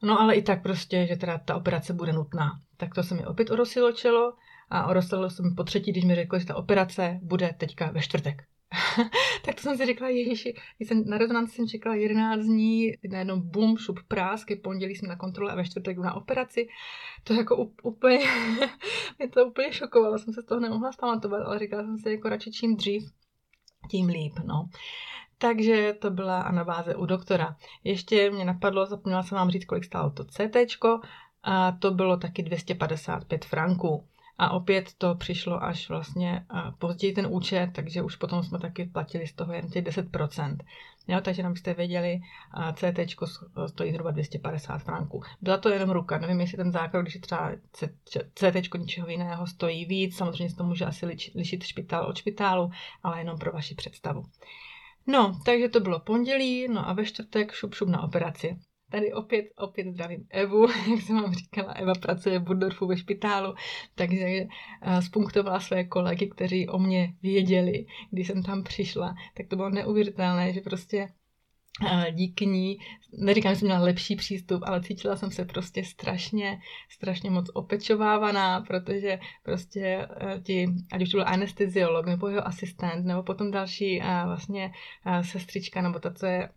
No 0.03 0.19
ale 0.19 0.35
i 0.35 0.41
tak 0.41 0.63
prostě, 0.63 1.07
že 1.07 1.15
teda 1.15 1.37
ta 1.37 1.55
operace 1.55 1.93
bude 1.93 2.13
nutná. 2.13 2.61
Tak 2.77 2.95
to 2.95 3.03
se 3.03 3.15
mi 3.15 3.25
opět 3.25 3.51
orosilo 3.51 3.91
čelo 3.91 4.33
a 4.69 4.87
orosilo 4.87 5.29
se 5.29 5.43
mi 5.43 5.55
po 5.55 5.63
třetí, 5.63 5.91
když 5.91 6.03
mi 6.03 6.15
řekl, 6.15 6.39
že 6.39 6.45
ta 6.45 6.55
operace 6.55 7.19
bude 7.23 7.55
teďka 7.57 7.91
ve 7.91 8.01
čtvrtek. 8.01 8.43
tak 9.45 9.55
to 9.55 9.61
jsem 9.61 9.77
si 9.77 9.85
říkala, 9.85 10.09
ježiši, 10.09 10.53
když 10.77 10.89
jsem 10.89 11.03
na 11.05 11.17
rezonanci 11.17 11.55
jsem 11.55 11.67
čekala 11.67 11.95
11 11.95 12.45
dní, 12.45 12.91
najednou 13.09 13.41
bum, 13.41 13.77
šup 13.77 13.99
prásky, 14.07 14.55
pondělí 14.55 14.95
jsem 14.95 15.09
na 15.09 15.15
kontrole 15.15 15.51
a 15.51 15.55
ve 15.55 15.65
čtvrtek 15.65 15.97
na 15.97 16.13
operaci. 16.13 16.67
To 17.23 17.33
jako 17.33 17.69
úplně, 17.83 18.19
mě 19.19 19.29
to 19.29 19.45
úplně 19.45 19.73
šokovalo, 19.73 20.19
jsem 20.19 20.33
se 20.33 20.41
z 20.41 20.45
toho 20.45 20.61
nemohla 20.61 20.91
spamatovat, 20.91 21.41
ale 21.41 21.59
říkala 21.59 21.83
jsem 21.83 21.97
si 21.97 22.11
jako 22.11 22.29
radši 22.29 22.51
čím 22.51 22.75
dřív, 22.75 23.03
tím 23.89 24.07
líp, 24.07 24.33
no. 24.45 24.69
Takže 25.41 25.93
to 26.01 26.11
byla 26.11 26.41
anabáze 26.41 26.95
u 26.95 27.05
doktora. 27.05 27.55
Ještě 27.83 28.31
mě 28.31 28.45
napadlo, 28.45 28.85
zapomněla 28.85 29.23
jsem 29.23 29.35
vám 29.35 29.51
říct, 29.51 29.65
kolik 29.65 29.83
stálo 29.83 30.09
to 30.09 30.25
CT, 30.25 30.55
a 31.43 31.71
to 31.71 31.91
bylo 31.91 32.17
taky 32.17 32.43
255 32.43 33.45
franků. 33.45 34.07
A 34.37 34.49
opět 34.51 34.93
to 34.97 35.15
přišlo 35.15 35.63
až 35.63 35.89
vlastně 35.89 36.45
později 36.77 37.13
ten 37.13 37.27
účet, 37.29 37.69
takže 37.73 38.01
už 38.01 38.15
potom 38.15 38.43
jsme 38.43 38.59
taky 38.59 38.85
platili 38.85 39.27
z 39.27 39.33
toho 39.33 39.53
jen 39.53 39.69
těch 39.69 39.83
10%. 39.83 40.57
Jo, 41.07 41.21
takže 41.21 41.43
nám 41.43 41.55
jste 41.55 41.73
věděli, 41.73 42.19
CT 42.73 42.99
stojí 43.67 43.91
zhruba 43.91 44.11
250 44.11 44.77
franků. 44.77 45.23
Byla 45.41 45.57
to 45.57 45.69
jenom 45.69 45.89
ruka, 45.89 46.17
nevím, 46.17 46.39
jestli 46.39 46.57
ten 46.57 46.71
základ, 46.71 47.01
když 47.01 47.15
je 47.15 47.21
třeba 47.21 47.57
CT 48.35 48.77
ničeho 48.77 49.07
jiného 49.07 49.47
stojí 49.47 49.85
víc, 49.85 50.17
samozřejmě 50.17 50.49
se 50.49 50.55
to 50.55 50.63
může 50.63 50.85
asi 50.85 51.05
lišit 51.35 51.63
špitál 51.63 52.05
od 52.05 52.17
špitálu, 52.17 52.71
ale 53.03 53.19
jenom 53.19 53.37
pro 53.37 53.51
vaši 53.51 53.75
představu. 53.75 54.23
No, 55.07 55.39
takže 55.45 55.69
to 55.69 55.79
bylo 55.79 55.99
pondělí, 55.99 56.67
no 56.67 56.89
a 56.89 56.93
ve 56.93 57.05
čtvrtek 57.05 57.51
šup 57.51 57.73
šup 57.73 57.89
na 57.89 58.03
operaci. 58.03 58.57
Tady 58.91 59.13
opět, 59.13 59.45
opět 59.57 59.87
zdravím 59.87 60.27
Evu, 60.29 60.67
jak 60.91 61.01
jsem 61.01 61.15
vám 61.15 61.33
říkala, 61.33 61.73
Eva 61.73 61.93
pracuje 62.01 62.39
v 62.39 62.43
Burdorfu 62.43 62.87
ve 62.87 62.97
špitálu, 62.97 63.53
takže 63.95 64.25
eh, 64.25 64.47
spunktovala 65.01 65.59
své 65.59 65.83
kolegy, 65.83 66.29
kteří 66.29 66.69
o 66.69 66.79
mě 66.79 67.13
věděli, 67.21 67.85
když 68.11 68.27
jsem 68.27 68.43
tam 68.43 68.63
přišla, 68.63 69.15
tak 69.37 69.47
to 69.47 69.55
bylo 69.55 69.69
neuvěřitelné, 69.69 70.53
že 70.53 70.61
prostě 70.61 71.07
díky 72.11 72.45
ní, 72.45 72.77
neříkám, 73.13 73.53
že 73.53 73.59
jsem 73.59 73.67
měla 73.67 73.81
lepší 73.81 74.15
přístup, 74.15 74.61
ale 74.65 74.81
cítila 74.81 75.15
jsem 75.15 75.31
se 75.31 75.45
prostě 75.45 75.83
strašně, 75.83 76.59
strašně 76.89 77.29
moc 77.29 77.49
opečovávaná, 77.53 78.61
protože 78.61 79.19
prostě 79.43 80.07
eh, 80.21 80.39
ti, 80.43 80.67
ať 80.91 81.01
už 81.01 81.09
to 81.09 81.17
byl 81.17 81.27
anesteziolog, 81.27 82.05
nebo 82.05 82.27
jeho 82.27 82.47
asistent, 82.47 83.05
nebo 83.05 83.23
potom 83.23 83.51
další 83.51 84.01
a 84.01 84.25
vlastně 84.25 84.71
sestřička, 85.21 85.81
nebo 85.81 85.99
ta, 85.99 86.13
co 86.13 86.25
je 86.25 86.49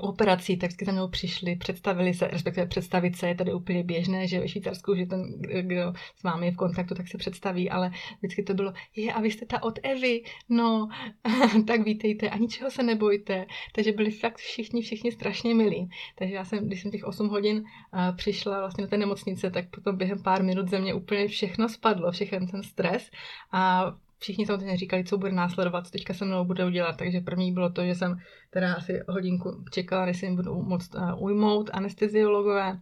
operací, 0.00 0.56
tak 0.56 0.70
vždycky 0.70 0.84
za 0.84 0.92
mnou 0.92 1.08
přišli, 1.08 1.56
představili 1.56 2.14
se, 2.14 2.28
respektive 2.28 2.66
představit 2.66 3.16
se 3.16 3.28
je 3.28 3.34
tady 3.34 3.52
úplně 3.52 3.84
běžné, 3.84 4.26
že 4.26 4.40
ve 4.40 4.48
Švýcarsku, 4.48 4.94
že 4.94 5.06
ten, 5.06 5.22
kdo 5.60 5.92
s 6.16 6.22
vámi 6.22 6.46
je 6.46 6.52
v 6.52 6.56
kontaktu, 6.56 6.94
tak 6.94 7.08
se 7.08 7.18
představí, 7.18 7.70
ale 7.70 7.90
vždycky 8.18 8.42
to 8.42 8.54
bylo, 8.54 8.72
je, 8.96 9.12
a 9.12 9.20
vy 9.20 9.30
jste 9.30 9.46
ta 9.46 9.62
od 9.62 9.78
Evy, 9.82 10.22
no, 10.48 10.88
tak 11.66 11.80
vítejte 11.84 12.30
a 12.30 12.36
ničeho 12.36 12.70
se 12.70 12.82
nebojte. 12.82 13.46
Takže 13.74 13.92
byli 13.92 14.10
fakt 14.10 14.36
všichni, 14.36 14.82
všichni 14.82 15.12
strašně 15.12 15.54
milí. 15.54 15.90
Takže 16.18 16.34
já 16.34 16.44
jsem, 16.44 16.66
když 16.66 16.82
jsem 16.82 16.90
těch 16.90 17.04
8 17.04 17.28
hodin 17.28 17.56
uh, 17.56 18.16
přišla 18.16 18.60
vlastně 18.60 18.84
do 18.84 18.90
té 18.90 18.96
nemocnice, 18.96 19.50
tak 19.50 19.70
potom 19.70 19.96
během 19.96 20.22
pár 20.22 20.42
minut 20.42 20.68
ze 20.68 20.78
mě 20.78 20.94
úplně 20.94 21.28
všechno 21.28 21.68
spadlo, 21.68 22.12
všechen 22.12 22.46
ten 22.46 22.62
stres 22.62 23.10
a 23.52 23.92
všichni 24.18 24.46
samozřejmě 24.46 24.76
říkali, 24.76 25.04
co 25.04 25.18
bude 25.18 25.32
následovat, 25.32 25.84
co 25.86 25.90
teďka 25.90 26.14
se 26.14 26.24
mnou 26.24 26.44
budou 26.44 26.70
dělat. 26.70 26.96
Takže 26.96 27.20
první 27.20 27.52
bylo 27.52 27.70
to, 27.70 27.84
že 27.84 27.94
jsem 27.94 28.16
teda 28.50 28.74
asi 28.74 29.00
hodinku 29.08 29.64
čekala, 29.72 30.06
než 30.06 30.18
se 30.18 30.26
jim 30.26 30.36
budou 30.36 30.62
moc 30.62 30.88
uh, 30.94 31.22
ujmout 31.22 31.70
anesteziologové. 31.72 32.80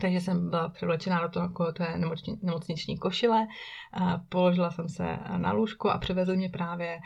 Takže 0.00 0.20
jsem 0.20 0.50
byla 0.50 0.68
převlečená 0.68 1.22
do 1.22 1.28
toho 1.28 1.46
jako 1.46 1.72
té 1.72 1.98
nemocniční 2.42 2.98
košile, 2.98 3.46
položila 4.28 4.70
jsem 4.70 4.88
se 4.88 5.18
na 5.36 5.52
lůžko 5.52 5.90
a 5.90 5.98
přivezli 5.98 6.36
mě 6.36 6.48
právě 6.48 6.98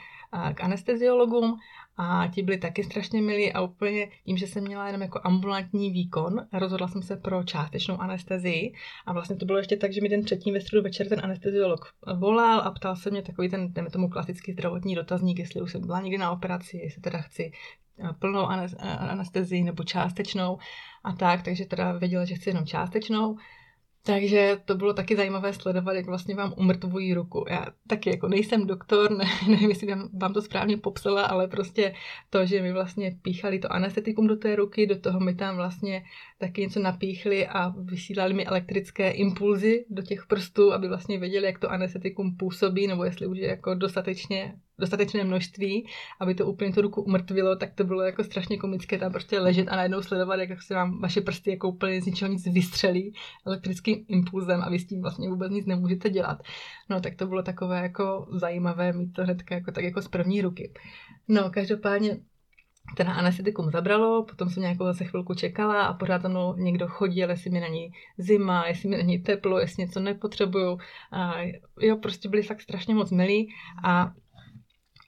k 0.55 0.61
anesteziologům 0.61 1.59
a 1.97 2.29
ti 2.35 2.43
byli 2.43 2.59
taky 2.59 2.85
strašně 2.85 3.23
milí 3.23 3.53
a 3.53 3.61
úplně 3.61 4.09
tím, 4.25 4.37
že 4.37 4.47
jsem 4.47 4.65
měla 4.65 4.87
jenom 4.87 5.03
jako 5.03 5.21
ambulantní 5.25 5.91
výkon, 5.91 6.47
rozhodla 6.53 6.89
jsem 6.89 7.03
se 7.03 7.17
pro 7.17 7.45
částečnou 7.45 8.01
anestezii 8.01 8.75
a 9.07 9.13
vlastně 9.13 9.37
to 9.37 9.47
bylo 9.47 9.59
ještě 9.59 9.77
tak, 9.77 9.93
že 9.93 10.01
mi 10.01 10.09
ten 10.09 10.25
třetí 10.25 10.53
ve 10.53 10.61
středu 10.61 10.83
večer 10.83 11.09
ten 11.09 11.21
anesteziolog 11.25 11.95
volal 12.17 12.61
a 12.61 12.71
ptal 12.71 12.97
se 12.97 13.11
mě 13.11 13.23
takový 13.23 13.49
ten, 13.49 13.73
tomu 13.93 14.09
klasický 14.09 14.53
zdravotní 14.53 14.95
dotazník, 14.95 15.39
jestli 15.39 15.63
už 15.63 15.73
jsem 15.73 15.87
byla 15.87 16.01
někdy 16.01 16.19
na 16.19 16.31
operaci, 16.31 16.77
jestli 16.77 17.03
teda 17.03 17.19
chci 17.19 17.53
plnou 18.19 18.47
anestezii 18.99 19.63
nebo 19.63 19.85
částečnou 19.85 20.59
a 21.05 21.13
tak, 21.13 21.43
takže 21.43 21.67
teda 21.67 21.93
věděla, 21.93 22.25
že 22.25 22.35
chci 22.35 22.51
jenom 22.51 22.67
částečnou. 22.67 23.37
Takže 24.05 24.59
to 24.65 24.75
bylo 24.75 24.95
taky 24.95 25.17
zajímavé 25.17 25.53
sledovat, 25.53 25.93
jak 25.93 26.07
vlastně 26.07 26.35
vám 26.35 26.55
umrtvují 26.57 27.15
ruku. 27.15 27.45
Já 27.51 27.67
taky 27.87 28.11
jako 28.11 28.29
nejsem 28.29 28.67
doktor, 28.67 29.17
ne, 29.17 29.25
nevím, 29.49 29.71
jestli 29.71 29.87
vám, 29.87 30.09
vám 30.13 30.33
to 30.33 30.43
správně 30.43 30.77
popsala, 30.77 31.23
ale 31.23 31.49
prostě 31.49 31.95
to, 32.31 32.47
že 32.47 32.63
mi 32.63 32.73
vlastně 32.73 33.19
píchali 33.23 33.59
to 33.59 33.73
anestetikum 33.73 34.27
do 34.27 34.37
té 34.37 34.57
ruky, 34.57 34.87
do 34.87 34.99
toho 34.99 35.21
mi 35.21 35.35
tam 35.35 35.57
vlastně 35.57 36.05
taky 36.39 36.61
něco 36.61 36.81
napíchli 36.81 37.47
a 37.47 37.69
vysílali 37.69 38.35
mi 38.35 38.47
elektrické 38.47 39.11
impulzy 39.11 39.85
do 39.91 40.03
těch 40.03 40.27
prstů, 40.27 40.73
aby 40.73 40.89
vlastně 40.89 41.19
věděli, 41.19 41.47
jak 41.47 41.59
to 41.59 41.71
anestetikum 41.71 42.37
působí, 42.37 42.87
nebo 42.87 43.05
jestli 43.05 43.27
už 43.27 43.39
je 43.39 43.49
jako 43.49 43.75
dostatečně 43.75 44.55
dostatečné 44.79 45.25
množství, 45.25 45.87
aby 46.21 46.35
to 46.35 46.47
úplně 46.47 46.73
tu 46.73 46.81
ruku 46.81 47.03
umrtvilo, 47.03 47.57
tak 47.57 47.75
to 47.75 47.85
bylo 47.85 48.03
jako 48.03 48.25
strašně 48.25 48.59
komické 48.59 48.99
tam 48.99 49.13
prostě 49.13 49.39
ležet 49.39 49.69
a 49.69 49.77
najednou 49.77 50.03
sledovat, 50.03 50.37
jak 50.37 50.63
se 50.63 50.75
vám 50.75 51.01
vaše 51.01 51.21
prsty 51.21 51.51
jako 51.51 51.69
úplně 51.69 52.03
z 52.03 52.07
ničeho 52.07 52.33
nic 52.33 52.47
vystřelí 52.47 53.15
elektrickým 53.47 54.05
impulzem 54.09 54.61
a 54.63 54.71
vy 54.71 54.79
s 54.79 54.87
tím 54.87 55.03
vlastně 55.03 55.29
vůbec 55.29 55.53
nic 55.53 55.67
nemůžete 55.67 56.11
dělat. 56.11 56.43
No 56.91 57.01
tak 57.01 57.15
to 57.15 57.27
bylo 57.27 57.43
takové 57.43 57.83
jako 57.83 58.27
zajímavé 58.33 58.93
mít 58.93 59.13
to 59.13 59.23
hnedka 59.23 59.55
jako 59.55 59.73
tak 59.73 59.85
jako 59.85 60.03
z 60.03 60.09
první 60.09 60.43
ruky. 60.43 60.73
No 61.29 61.51
každopádně 61.51 62.19
ten 62.97 63.09
anestetikum 63.09 63.71
zabralo, 63.71 64.25
potom 64.25 64.51
jsem 64.51 64.63
nějakou 64.63 64.85
zase 64.85 65.05
chvilku 65.05 65.35
čekala 65.35 65.87
a 65.87 65.95
pořád 65.95 66.23
tam 66.23 66.55
někdo 66.57 66.89
chodil, 66.89 67.31
jestli 67.31 67.51
mi 67.51 67.61
není 67.61 67.93
zima, 68.19 68.67
jestli 68.67 68.89
mi 68.89 68.97
není 68.97 69.19
teplo, 69.19 69.59
jestli 69.59 69.83
něco 69.83 70.01
nepotřebuju. 70.01 70.79
A 71.13 71.35
jo, 71.81 71.97
prostě 71.97 72.29
byli 72.29 72.43
fakt 72.43 72.61
strašně 72.61 72.95
moc 72.95 73.11
milí 73.11 73.49
a 73.85 74.13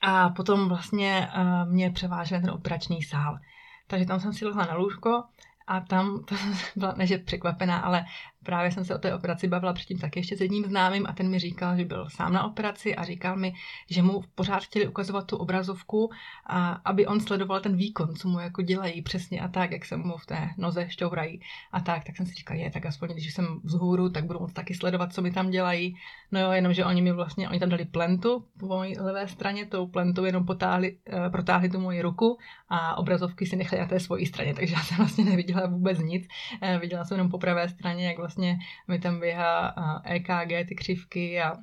a 0.07 0.29
potom 0.29 0.69
vlastně 0.69 1.29
uh, 1.37 1.73
mě 1.73 1.91
převážel 1.91 2.41
ten 2.41 2.51
operační 2.51 3.03
sál. 3.03 3.39
Takže 3.87 4.07
tam 4.07 4.21
jsem 4.21 4.33
si 4.33 4.45
lehla 4.45 4.67
na 4.67 4.75
lůžko 4.75 5.25
a 5.67 5.81
tam, 5.81 6.25
to 6.29 6.35
byla, 6.77 6.95
neže 6.97 7.19
překvapená, 7.19 7.79
ale 7.79 8.05
právě 8.45 8.71
jsem 8.71 8.85
se 8.85 8.95
o 8.95 8.99
té 8.99 9.15
operaci 9.15 9.49
bavila 9.49 9.73
předtím 9.73 9.99
taky 9.99 10.19
ještě 10.19 10.37
s 10.37 10.41
jedním 10.41 10.65
známým 10.65 11.07
a 11.09 11.13
ten 11.13 11.29
mi 11.31 11.39
říkal, 11.39 11.77
že 11.77 11.85
byl 11.85 12.07
sám 12.11 12.33
na 12.33 12.45
operaci 12.45 12.97
a 12.97 13.05
říkal 13.05 13.37
mi, 13.37 13.55
že 13.91 14.03
mu 14.03 14.23
pořád 14.35 14.65
chtěli 14.65 14.89
ukazovat 14.89 15.27
tu 15.27 15.37
obrazovku, 15.37 16.11
a 16.47 16.73
aby 16.85 17.07
on 17.07 17.21
sledoval 17.21 17.61
ten 17.61 17.77
výkon, 17.77 18.15
co 18.15 18.29
mu 18.29 18.41
jako 18.41 18.63
dělají 18.63 19.03
přesně 19.03 19.41
a 19.41 19.49
tak, 19.49 19.71
jak 19.71 19.85
se 19.85 19.97
mu 19.97 20.17
v 20.17 20.27
té 20.27 20.51
noze 20.59 20.87
šťourají 20.91 21.41
a 21.73 21.81
tak. 21.81 22.05
Tak 22.05 22.17
jsem 22.17 22.27
si 22.27 22.35
říkal, 22.35 22.57
je, 22.57 22.71
tak 22.71 22.87
aspoň 22.87 23.09
když 23.09 23.35
jsem 23.35 23.61
vzhůru, 23.65 24.11
tak 24.11 24.25
budu 24.25 24.39
moct 24.41 24.53
taky 24.53 24.75
sledovat, 24.75 25.13
co 25.13 25.23
mi 25.23 25.31
tam 25.31 25.51
dělají. 25.51 25.97
No 26.33 26.41
jo, 26.41 26.53
jenomže 26.53 26.85
oni 26.85 27.03
mi 27.03 27.13
vlastně, 27.13 27.49
oni 27.49 27.61
tam 27.61 27.69
dali 27.69 27.85
plentu 27.85 28.45
po 28.59 28.67
mojí 28.67 28.99
levé 28.99 29.29
straně, 29.29 29.67
tou 29.67 29.87
plentou 29.87 30.25
jenom 30.25 30.47
potáhli, 30.47 30.97
uh, 31.13 31.33
protáhli 31.33 31.69
tu 31.69 31.81
moji 31.81 32.03
ruku 32.03 32.39
a 32.69 32.99
obrazovky 32.99 33.47
si 33.47 33.57
nechali 33.57 33.83
na 33.83 33.89
té 33.89 34.01
svojí 34.01 34.27
straně, 34.27 34.55
takže 34.55 34.75
já 34.75 34.81
jsem 34.81 34.97
vlastně 34.97 35.25
neviděla 35.25 35.67
vůbec 35.67 35.99
nic. 35.99 36.29
Uh, 36.63 36.81
viděla 36.81 37.05
jsem 37.05 37.17
jenom 37.17 37.31
po 37.31 37.39
pravé 37.39 37.69
straně, 37.69 38.07
jak 38.07 38.19
vlastně 38.19 38.34
vlastně 38.37 38.59
mi 38.89 38.99
tam 38.99 39.21
běhá 39.21 39.75
EKG, 40.05 40.69
ty 40.69 40.75
křivky 40.75 41.41
a 41.41 41.57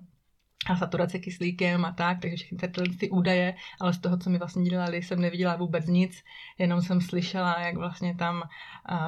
a 0.70 0.76
saturace 0.76 1.20
kyslíkem 1.20 1.86
a 1.86 1.92
tak, 1.92 2.20
takže 2.22 2.36
všechny 2.36 2.58
tyhle 2.58 2.96
ty 3.00 3.10
údaje, 3.10 3.56
ale 3.80 3.94
z 3.94 4.00
toho, 4.00 4.18
co 4.18 4.30
mi 4.30 4.38
vlastně 4.38 4.64
dělali, 4.64 5.04
jsem 5.04 5.22
neviděla 5.22 5.56
vůbec 5.56 5.88
nic, 5.88 6.24
jenom 6.58 6.82
jsem 6.82 7.02
slyšela, 7.02 7.60
jak 7.60 7.76
vlastně 7.76 8.16
tam 8.16 8.44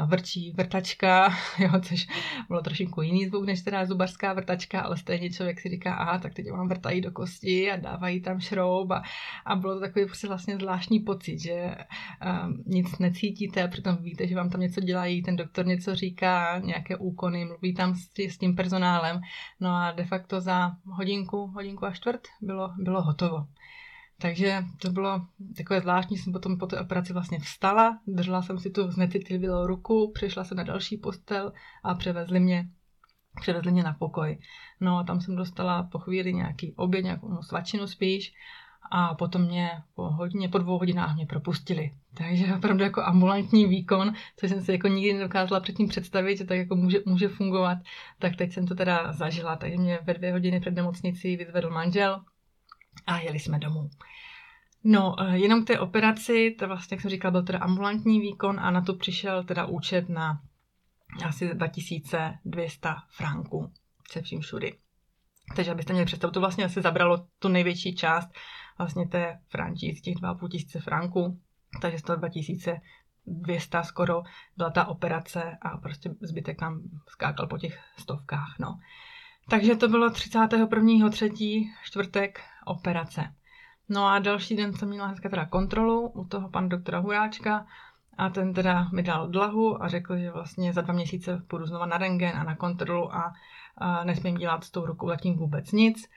vrčí 0.05 0.51
vrtačka, 0.51 1.33
jo, 1.59 1.69
což 1.81 2.07
bylo 2.47 2.61
trošku 2.61 3.01
jiný 3.01 3.25
zvuk 3.25 3.45
než 3.45 3.61
teda 3.61 3.85
zubařská 3.85 4.33
vrtačka, 4.33 4.81
ale 4.81 4.97
stejně 4.97 5.29
člověk 5.29 5.59
si 5.59 5.69
říká, 5.69 5.95
aha, 5.95 6.17
tak 6.17 6.33
teď 6.33 6.51
vám 6.51 6.69
vrtají 6.69 7.01
do 7.01 7.11
kosti 7.11 7.71
a 7.71 7.75
dávají 7.75 8.21
tam 8.21 8.39
šroub 8.39 8.91
a, 8.91 9.03
a 9.45 9.55
bylo 9.55 9.73
to 9.73 9.79
takový 9.79 10.05
prostě 10.05 10.27
vlastně 10.27 10.55
zvláštní 10.55 10.99
pocit, 10.99 11.39
že 11.39 11.75
um, 12.45 12.63
nic 12.65 12.99
necítíte, 12.99 13.67
přitom 13.67 13.97
víte, 13.97 14.27
že 14.27 14.35
vám 14.35 14.49
tam 14.49 14.61
něco 14.61 14.81
dělají, 14.81 15.23
ten 15.23 15.35
doktor 15.35 15.65
něco 15.65 15.95
říká, 15.95 16.59
nějaké 16.59 16.95
úkony, 16.95 17.45
mluví 17.45 17.73
tam 17.73 17.95
s, 17.95 18.09
s 18.29 18.37
tím 18.37 18.55
personálem, 18.55 19.21
no 19.59 19.69
a 19.69 19.91
de 19.91 20.05
facto 20.05 20.41
za 20.41 20.71
hodinku 20.85 21.42
hodinku 21.47 21.85
a 21.85 21.91
čtvrt 21.91 22.21
bylo, 22.41 22.73
bylo 22.77 23.01
hotovo. 23.01 23.47
Takže 24.21 24.63
to 24.81 24.91
bylo 24.91 25.21
takové 25.57 25.81
zvláštní, 25.81 26.17
jsem 26.17 26.33
potom 26.33 26.57
po 26.57 26.67
té 26.67 26.81
operaci 26.81 27.13
vlastně 27.13 27.39
vstala, 27.39 27.99
držela 28.07 28.41
jsem 28.41 28.59
si 28.59 28.69
tu 28.69 28.91
znecitlivělou 28.91 29.67
ruku, 29.67 30.11
přešla 30.13 30.43
jsem 30.43 30.57
na 30.57 30.63
další 30.63 30.97
postel 30.97 31.53
a 31.83 31.93
převezli 31.95 32.39
mě, 32.39 32.69
převezli 33.41 33.71
mě 33.71 33.83
na 33.83 33.93
pokoj. 33.93 34.39
No 34.81 34.97
a 34.97 35.03
tam 35.03 35.21
jsem 35.21 35.35
dostala 35.35 35.83
po 35.83 35.99
chvíli 35.99 36.33
nějaký 36.33 36.73
oběd, 36.75 37.03
nějakou 37.03 37.29
no, 37.29 37.43
svačinu 37.43 37.87
spíš 37.87 38.33
a 38.91 39.15
potom 39.15 39.41
mě 39.41 39.71
po 39.95 40.03
hodině, 40.09 40.49
po 40.49 40.57
dvou 40.57 40.77
hodinách 40.77 41.15
mě 41.15 41.25
propustili. 41.25 41.91
Takže 42.13 42.55
opravdu 42.55 42.83
jako 42.83 43.03
ambulantní 43.03 43.65
výkon, 43.65 44.13
což 44.37 44.49
jsem 44.49 44.61
si 44.61 44.71
jako 44.71 44.87
nikdy 44.87 45.13
nedokázala 45.13 45.59
předtím 45.59 45.87
představit, 45.87 46.37
že 46.37 46.45
tak 46.45 46.57
jako 46.57 46.75
může, 46.75 46.97
může 47.05 47.27
fungovat, 47.27 47.77
tak 48.19 48.35
teď 48.35 48.51
jsem 48.51 48.67
to 48.67 48.75
teda 48.75 49.13
zažila. 49.13 49.55
Takže 49.55 49.77
mě 49.77 49.99
ve 50.03 50.13
dvě 50.13 50.31
hodiny 50.31 50.59
před 50.59 50.75
nemocnicí 50.75 51.37
vyzvedl 51.37 51.69
manžel 51.69 52.21
a 53.07 53.19
jeli 53.19 53.39
jsme 53.39 53.59
domů. 53.59 53.89
No, 54.83 55.15
eh, 55.19 55.37
jenom 55.37 55.63
k 55.63 55.67
té 55.67 55.79
operaci, 55.79 56.55
to 56.59 56.67
vlastně, 56.67 56.95
jak 56.95 57.01
jsem 57.01 57.11
říkala, 57.11 57.31
byl 57.31 57.43
teda 57.43 57.59
ambulantní 57.59 58.19
výkon 58.19 58.59
a 58.59 58.71
na 58.71 58.81
to 58.81 58.93
přišel 58.93 59.43
teda 59.43 59.65
účet 59.65 60.09
na 60.09 60.41
asi 61.25 61.49
2200 61.53 62.89
franků 63.09 63.71
se 64.11 64.21
vším 64.21 64.41
všudy. 64.41 64.73
Takže 65.55 65.71
abyste 65.71 65.93
měli 65.93 66.05
představu, 66.05 66.31
to 66.31 66.39
vlastně 66.39 66.65
asi 66.65 66.81
zabralo 66.81 67.25
tu 67.39 67.47
největší 67.47 67.95
část 67.95 68.29
vlastně 68.77 69.07
té 69.07 69.39
franšízy, 69.49 70.01
těch 70.01 70.15
2,5 70.15 70.49
tisíce 70.49 70.79
franků, 70.79 71.39
takže 71.81 71.97
102 71.97 72.29
tisíce 72.29 72.81
200 73.25 73.83
skoro 73.83 74.23
byla 74.57 74.69
ta 74.69 74.85
operace 74.85 75.57
a 75.61 75.77
prostě 75.77 76.15
zbytek 76.21 76.61
nám 76.61 76.81
skákal 77.07 77.47
po 77.47 77.57
těch 77.57 77.79
stovkách, 77.97 78.55
no. 78.59 78.79
Takže 79.49 79.75
to 79.75 79.87
bylo 79.87 80.09
31. 80.09 81.09
třetí 81.09 81.71
čtvrtek 81.83 82.39
operace. 82.65 83.33
No 83.89 84.05
a 84.05 84.19
další 84.19 84.55
den 84.55 84.73
jsem 84.73 84.89
měla 84.89 85.07
hnedka 85.07 85.29
teda 85.29 85.45
kontrolu 85.45 86.09
u 86.09 86.25
toho 86.25 86.49
pan 86.49 86.69
doktora 86.69 86.99
Huráčka 86.99 87.65
a 88.17 88.29
ten 88.29 88.53
teda 88.53 88.89
mi 88.93 89.03
dal 89.03 89.27
dlahu 89.27 89.83
a 89.83 89.87
řekl, 89.87 90.17
že 90.17 90.31
vlastně 90.31 90.73
za 90.73 90.81
dva 90.81 90.93
měsíce 90.93 91.43
půjdu 91.47 91.65
znova 91.65 91.85
na 91.85 91.97
rengen 91.97 92.37
a 92.37 92.43
na 92.43 92.55
kontrolu 92.55 93.15
a, 93.15 93.33
a 93.77 94.03
nesmím 94.03 94.35
dělat 94.35 94.63
s 94.63 94.71
tou 94.71 94.85
rukou 94.85 95.09
zatím 95.09 95.37
vůbec 95.37 95.71
nic 95.71 96.09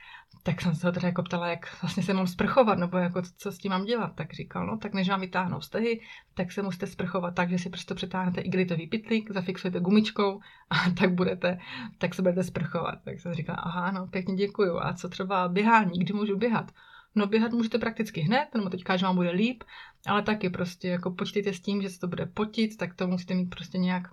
tak 0.46 0.62
jsem 0.62 0.74
se 0.74 0.86
ho 0.86 0.92
teda 0.92 1.08
jako 1.08 1.22
ptala, 1.22 1.48
jak 1.48 1.82
vlastně 1.82 2.02
se 2.02 2.14
mám 2.14 2.26
sprchovat, 2.26 2.78
nebo 2.78 2.98
jako 2.98 3.22
co 3.36 3.52
s 3.52 3.58
tím 3.58 3.70
mám 3.70 3.84
dělat. 3.84 4.12
Tak 4.14 4.34
říkal, 4.34 4.66
no 4.66 4.78
tak 4.78 4.94
než 4.94 5.08
vám 5.08 5.20
vytáhnou 5.20 5.60
stehy, 5.60 6.00
tak 6.34 6.52
se 6.52 6.62
musíte 6.62 6.86
sprchovat 6.86 7.34
tak, 7.34 7.50
že 7.50 7.58
si 7.58 7.70
prostě 7.70 7.94
přetáhnete 7.94 8.40
igelitový 8.40 8.86
pitlík, 8.86 9.30
zafixujete 9.30 9.80
gumičkou 9.80 10.40
a 10.70 10.90
tak 10.98 11.14
budete, 11.14 11.58
tak 11.98 12.14
se 12.14 12.22
budete 12.22 12.44
sprchovat. 12.44 12.98
Tak 13.04 13.20
jsem 13.20 13.34
říkala, 13.34 13.58
aha, 13.58 13.90
no 13.90 14.06
pěkně 14.06 14.34
děkuju. 14.34 14.78
A 14.80 14.92
co 14.92 15.08
třeba 15.08 15.48
běhání, 15.48 15.98
kdy 15.98 16.12
můžu 16.14 16.36
běhat? 16.36 16.72
No 17.14 17.26
běhat 17.26 17.52
můžete 17.52 17.78
prakticky 17.78 18.20
hned, 18.20 18.48
nebo 18.54 18.70
teďka, 18.70 18.96
že 18.96 19.06
vám 19.06 19.16
bude 19.16 19.30
líp, 19.30 19.64
ale 20.06 20.22
taky 20.22 20.50
prostě 20.50 20.88
jako 20.88 21.10
počítejte 21.10 21.52
s 21.52 21.60
tím, 21.60 21.82
že 21.82 21.90
se 21.90 22.00
to 22.00 22.08
bude 22.08 22.26
potit, 22.26 22.76
tak 22.76 22.94
to 22.94 23.06
musíte 23.06 23.34
mít 23.34 23.50
prostě 23.50 23.78
nějak 23.78 24.08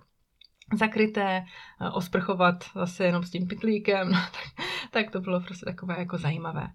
zakryté, 0.76 1.44
eh, 1.80 1.90
osprchovat 1.90 2.64
zase 2.74 3.04
jenom 3.04 3.22
s 3.22 3.30
tím 3.30 3.46
pitlíkem, 3.46 4.08
no, 4.12 4.18
tak, 4.18 4.66
tak 4.90 5.10
to 5.10 5.20
bylo 5.20 5.40
prostě 5.40 5.64
takové 5.64 5.98
jako 5.98 6.18
zajímavé. 6.18 6.68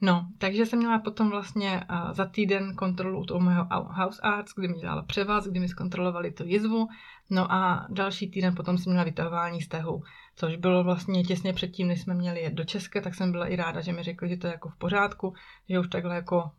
No, 0.00 0.28
takže 0.38 0.66
jsem 0.66 0.78
měla 0.78 0.98
potom 0.98 1.30
vlastně 1.30 1.84
uh, 1.90 2.12
za 2.12 2.26
týden 2.26 2.74
kontrolu 2.74 3.20
u 3.20 3.24
toho 3.24 3.40
mého 3.40 3.66
house 3.70 4.22
arts, 4.22 4.52
kdy 4.56 4.68
mi 4.68 4.74
dělala 4.74 5.02
převaz, 5.02 5.46
kdy 5.46 5.60
mi 5.60 5.68
zkontrolovali 5.68 6.32
tu 6.32 6.44
jizvu, 6.46 6.88
no 7.30 7.52
a 7.52 7.86
další 7.90 8.30
týden 8.30 8.54
potom 8.54 8.78
jsem 8.78 8.92
měla 8.92 9.04
vytahování 9.04 9.62
stehu, 9.62 10.02
což 10.36 10.56
bylo 10.56 10.84
vlastně 10.84 11.24
těsně 11.24 11.52
předtím, 11.52 11.88
než 11.88 12.00
jsme 12.00 12.14
měli 12.14 12.40
jet 12.40 12.54
do 12.54 12.64
Česka, 12.64 13.00
tak 13.00 13.14
jsem 13.14 13.32
byla 13.32 13.46
i 13.46 13.56
ráda, 13.56 13.80
že 13.80 13.92
mi 13.92 14.02
řekli, 14.02 14.28
že 14.28 14.36
to 14.36 14.46
je 14.46 14.52
jako 14.52 14.68
v 14.68 14.76
pořádku, 14.76 15.34
že 15.68 15.78
už 15.78 15.88
takhle 15.88 16.14
jako 16.14 16.50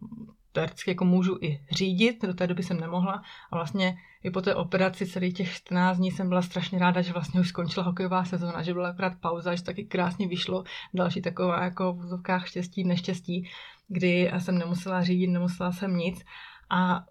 teoreticky 0.58 0.91
jako 0.91 1.06
můžu 1.06 1.38
i 1.41 1.60
řídit, 1.72 2.26
do 2.26 2.34
té 2.34 2.48
doby 2.48 2.63
jsem 2.63 2.80
nemohla 2.80 3.24
a 3.52 3.56
vlastně 3.56 3.98
i 4.24 4.30
po 4.30 4.41
té 4.41 4.56
operaci 4.56 5.08
celých 5.08 5.34
těch 5.34 5.52
14 5.52 5.98
dní 5.98 6.12
jsem 6.12 6.30
byla 6.30 6.41
strašně 6.41 6.80
ráda, 6.80 7.02
že 7.02 7.13
vlastně 7.13 7.39
už 7.39 7.50
skončila 7.50 7.86
hokejová 7.86 8.26
sezóna, 8.26 8.62
že 8.62 8.74
byla 8.74 8.89
akorát 8.89 9.13
pauza, 9.22 9.56
že 9.56 9.63
taky 9.63 9.84
krásně 9.84 10.28
vyšlo 10.28 10.63
další 10.93 11.22
taková 11.22 11.63
jako 11.63 11.93
v 11.93 12.00
úzovkách 12.00 12.48
štěstí, 12.48 12.84
neštěstí, 12.84 13.50
kdy 13.88 14.32
jsem 14.38 14.58
nemusela 14.58 15.04
řídit, 15.04 15.28
nemusela 15.28 15.72
jsem 15.72 15.98
nic 15.98 16.24
a 16.70 17.06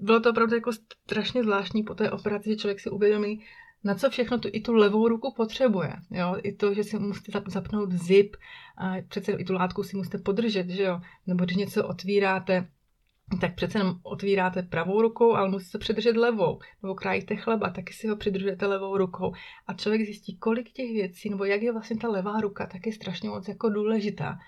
bylo 0.00 0.20
to 0.20 0.30
opravdu 0.30 0.54
jako 0.54 0.72
strašně 0.72 1.42
zvláštní 1.42 1.82
po 1.82 1.94
té 1.94 2.10
operaci, 2.10 2.50
že 2.50 2.56
člověk 2.56 2.80
si 2.80 2.90
uvědomí, 2.90 3.40
na 3.84 3.94
co 3.94 4.10
všechno 4.10 4.38
tu, 4.38 4.48
i 4.52 4.60
tu 4.60 4.74
levou 4.74 5.08
ruku 5.08 5.34
potřebuje. 5.36 5.96
Jo? 6.10 6.36
I 6.42 6.52
to, 6.52 6.74
že 6.74 6.84
si 6.84 6.98
musíte 6.98 7.42
zapnout 7.46 7.92
zip, 7.92 8.36
a 8.76 8.94
přece 9.08 9.32
i 9.32 9.44
tu 9.44 9.52
látku 9.52 9.82
si 9.82 9.96
musíte 9.96 10.18
podržet, 10.18 10.68
že 10.68 10.82
jo? 10.82 11.00
nebo 11.26 11.44
když 11.44 11.56
něco 11.56 11.88
otvíráte, 11.88 12.68
tak 13.38 13.54
přece 13.54 13.78
jenom 13.78 13.94
otvíráte 14.02 14.62
pravou 14.62 15.02
rukou, 15.02 15.34
ale 15.34 15.48
musíte 15.48 15.78
přidržet 15.78 16.16
levou. 16.16 16.58
Nebo 16.82 16.94
krájíte 16.94 17.36
chleba, 17.36 17.70
taky 17.70 17.92
si 17.92 18.08
ho 18.08 18.16
přidržujete 18.16 18.66
levou 18.66 18.96
rukou. 18.96 19.32
A 19.66 19.74
člověk 19.74 20.02
zjistí, 20.02 20.36
kolik 20.36 20.72
těch 20.72 20.92
věcí, 20.92 21.30
nebo 21.30 21.44
jak 21.44 21.62
je 21.62 21.72
vlastně 21.72 21.96
ta 21.96 22.08
levá 22.08 22.40
ruka, 22.40 22.66
tak 22.66 22.86
je 22.86 22.92
strašně 22.92 23.28
moc 23.28 23.48
jako 23.48 23.68
důležitá. 23.68 24.38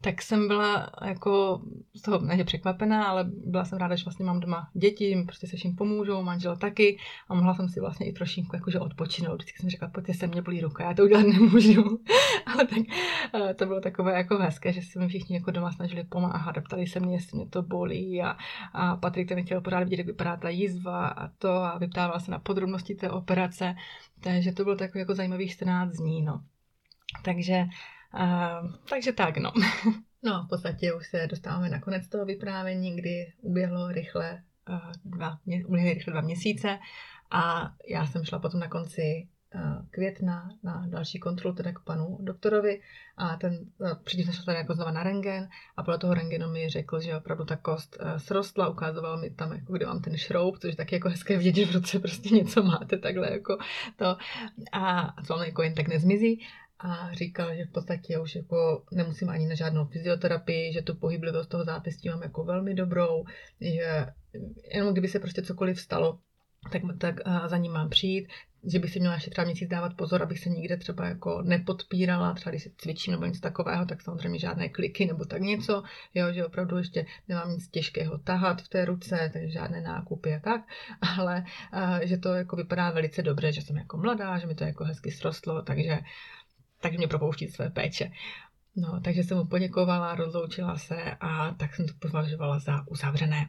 Tak 0.00 0.22
jsem 0.22 0.48
byla 0.48 0.90
jako 1.04 1.62
z 1.94 2.02
toho 2.02 2.18
ne 2.18 2.44
překvapená, 2.44 3.04
ale 3.04 3.24
byla 3.24 3.64
jsem 3.64 3.78
ráda, 3.78 3.96
že 3.96 4.04
vlastně 4.04 4.24
mám 4.24 4.40
doma 4.40 4.70
děti, 4.74 5.22
prostě 5.26 5.46
se 5.46 5.56
vším 5.56 5.76
pomůžou, 5.76 6.22
manžel 6.22 6.56
taky 6.56 6.98
a 7.28 7.34
mohla 7.34 7.54
jsem 7.54 7.68
si 7.68 7.80
vlastně 7.80 8.06
i 8.06 8.12
trošinku 8.12 8.56
jakože 8.56 8.80
odpočinout. 8.80 9.34
Vždycky 9.34 9.58
jsem 9.58 9.70
řekla, 9.70 9.88
pojďte 9.88 10.14
se, 10.14 10.26
mě 10.26 10.42
bolí 10.42 10.60
ruka, 10.60 10.84
já 10.84 10.94
to 10.94 11.02
udělat 11.02 11.26
nemůžu. 11.32 12.00
ale 12.46 12.66
tak 12.66 12.78
eh, 13.34 13.54
to 13.54 13.66
bylo 13.66 13.80
takové 13.80 14.12
jako 14.12 14.38
hezké, 14.38 14.72
že 14.72 14.82
se 14.82 14.98
mi 14.98 15.08
všichni 15.08 15.36
jako 15.36 15.50
doma 15.50 15.72
snažili 15.72 16.04
pomáhat, 16.04 16.56
ptali 16.64 16.86
se 16.86 17.00
mě, 17.00 17.16
jestli 17.16 17.36
mě 17.36 17.46
to 17.46 17.62
bolí 17.62 18.22
a, 18.22 18.36
a 18.72 18.96
Patrik 18.96 19.28
ten 19.28 19.44
chtěl 19.44 19.60
pořád 19.60 19.84
vidět, 19.84 19.98
jak 19.98 20.06
vypadá 20.06 20.36
ta 20.36 20.48
jízva 20.48 21.08
a 21.08 21.28
to 21.28 21.50
a 21.50 21.78
vyptával 21.78 22.20
se 22.20 22.30
na 22.30 22.38
podrobnosti 22.38 22.94
té 22.94 23.10
operace, 23.10 23.74
takže 24.20 24.52
to 24.52 24.64
bylo 24.64 24.76
takový 24.76 25.00
jako 25.00 25.14
zajímavých 25.14 25.52
14 25.52 25.92
dní, 25.92 26.22
no. 26.22 26.42
Takže 27.24 27.64
Uh, 28.14 28.72
takže 28.90 29.12
tak, 29.12 29.36
no. 29.36 29.52
no, 30.22 30.44
v 30.44 30.48
podstatě 30.48 30.92
už 30.92 31.06
se 31.06 31.26
dostáváme 31.26 31.68
na 31.68 31.80
konec 31.80 32.08
toho 32.08 32.24
vyprávění, 32.24 32.96
kdy 32.96 33.32
uběhlo 33.40 33.88
rychle 33.88 34.42
uh, 34.68 34.92
dva, 35.04 35.38
uběhly 35.66 35.94
rychle 35.94 36.12
dva 36.12 36.20
měsíce 36.20 36.78
a 37.30 37.72
já 37.88 38.06
jsem 38.06 38.24
šla 38.24 38.38
potom 38.38 38.60
na 38.60 38.68
konci 38.68 39.28
května 39.90 40.48
na 40.62 40.86
další 40.86 41.18
kontrolu 41.18 41.56
teda 41.56 41.72
k 41.72 41.84
panu 41.84 42.18
doktorovi 42.20 42.80
a 43.16 43.36
ten 43.36 43.58
předtím 44.04 44.24
jsem 44.24 44.34
šla 44.34 44.52
jako 44.52 44.74
znova 44.74 44.90
na 44.90 45.02
rengen 45.02 45.48
a 45.76 45.82
podle 45.82 45.98
toho 45.98 46.14
rengenu 46.14 46.50
mi 46.50 46.68
řekl, 46.68 47.00
že 47.00 47.16
opravdu 47.16 47.44
ta 47.44 47.56
kost 47.56 47.98
srostla, 48.16 48.68
ukázoval 48.68 49.20
mi 49.20 49.30
tam, 49.30 49.52
jako 49.52 49.72
kde 49.72 49.86
mám 49.86 50.02
ten 50.02 50.16
šroub, 50.16 50.58
což 50.58 50.70
je 50.70 50.76
taky 50.76 50.94
jako 50.94 51.08
hezké 51.08 51.38
vidět, 51.38 51.54
že 51.54 51.66
v 51.72 51.74
ruce 51.74 51.98
prostě 51.98 52.34
něco 52.34 52.62
máte 52.62 52.98
takhle 52.98 53.32
jako 53.32 53.58
to 53.96 54.16
a 54.72 55.14
co 55.26 55.42
jako 55.42 55.62
jen 55.62 55.74
tak 55.74 55.88
nezmizí 55.88 56.46
a 56.78 57.14
říkal, 57.14 57.54
že 57.56 57.64
v 57.64 57.70
podstatě 57.70 58.18
už 58.18 58.34
jako 58.34 58.84
nemusím 58.92 59.28
ani 59.28 59.46
na 59.46 59.54
žádnou 59.54 59.84
fyzioterapii, 59.84 60.72
že 60.72 60.82
tu 60.82 60.94
pohyblivost 60.94 61.50
toho 61.50 61.64
zápěstí 61.64 62.08
mám 62.08 62.22
jako 62.22 62.44
velmi 62.44 62.74
dobrou, 62.74 63.24
že 63.60 64.06
jenom 64.74 64.92
kdyby 64.92 65.08
se 65.08 65.18
prostě 65.18 65.42
cokoliv 65.42 65.80
stalo, 65.80 66.18
tak, 66.72 66.82
tak 66.98 67.20
za 67.46 67.56
ním 67.56 67.72
mám 67.72 67.88
přijít, 67.88 68.28
že 68.66 68.78
bych 68.78 68.90
si 68.90 69.00
měla 69.00 69.14
ještě 69.14 69.30
třeba 69.30 69.44
měsíc 69.44 69.68
dávat 69.68 69.94
pozor, 69.94 70.22
abych 70.22 70.38
se 70.38 70.50
nikde 70.50 70.76
třeba 70.76 71.06
jako 71.06 71.42
nepodpírala, 71.42 72.34
třeba 72.34 72.50
když 72.50 72.62
se 72.62 72.70
cvičím 72.76 73.12
nebo 73.12 73.26
něco 73.26 73.40
takového, 73.40 73.86
tak 73.86 74.02
samozřejmě 74.02 74.38
žádné 74.38 74.68
kliky 74.68 75.06
nebo 75.06 75.24
tak 75.24 75.42
něco, 75.42 75.82
jo, 76.14 76.32
že 76.32 76.46
opravdu 76.46 76.78
ještě 76.78 77.06
nemám 77.28 77.50
nic 77.50 77.68
těžkého 77.68 78.18
tahat 78.18 78.62
v 78.62 78.68
té 78.68 78.84
ruce, 78.84 79.30
takže 79.32 79.48
žádné 79.48 79.80
nákupy 79.80 80.34
a 80.34 80.40
tak, 80.40 80.60
ale 81.18 81.44
že 82.02 82.18
to 82.18 82.34
jako 82.34 82.56
vypadá 82.56 82.90
velice 82.90 83.22
dobře, 83.22 83.52
že 83.52 83.62
jsem 83.62 83.76
jako 83.76 83.96
mladá, 83.96 84.38
že 84.38 84.46
mi 84.46 84.54
to 84.54 84.64
jako 84.64 84.84
hezky 84.84 85.10
srostlo, 85.10 85.62
takže 85.62 85.98
takže 86.80 86.98
mě 86.98 87.08
propouští 87.08 87.48
své 87.48 87.70
péče. 87.70 88.10
No, 88.76 89.00
takže 89.00 89.22
jsem 89.22 89.38
mu 89.38 89.44
poděkovala, 89.44 90.14
rozloučila 90.14 90.78
se 90.78 91.16
a 91.20 91.54
tak 91.54 91.74
jsem 91.74 91.86
to 91.86 91.94
považovala 91.98 92.58
za 92.58 92.84
uzavřené. 92.88 93.48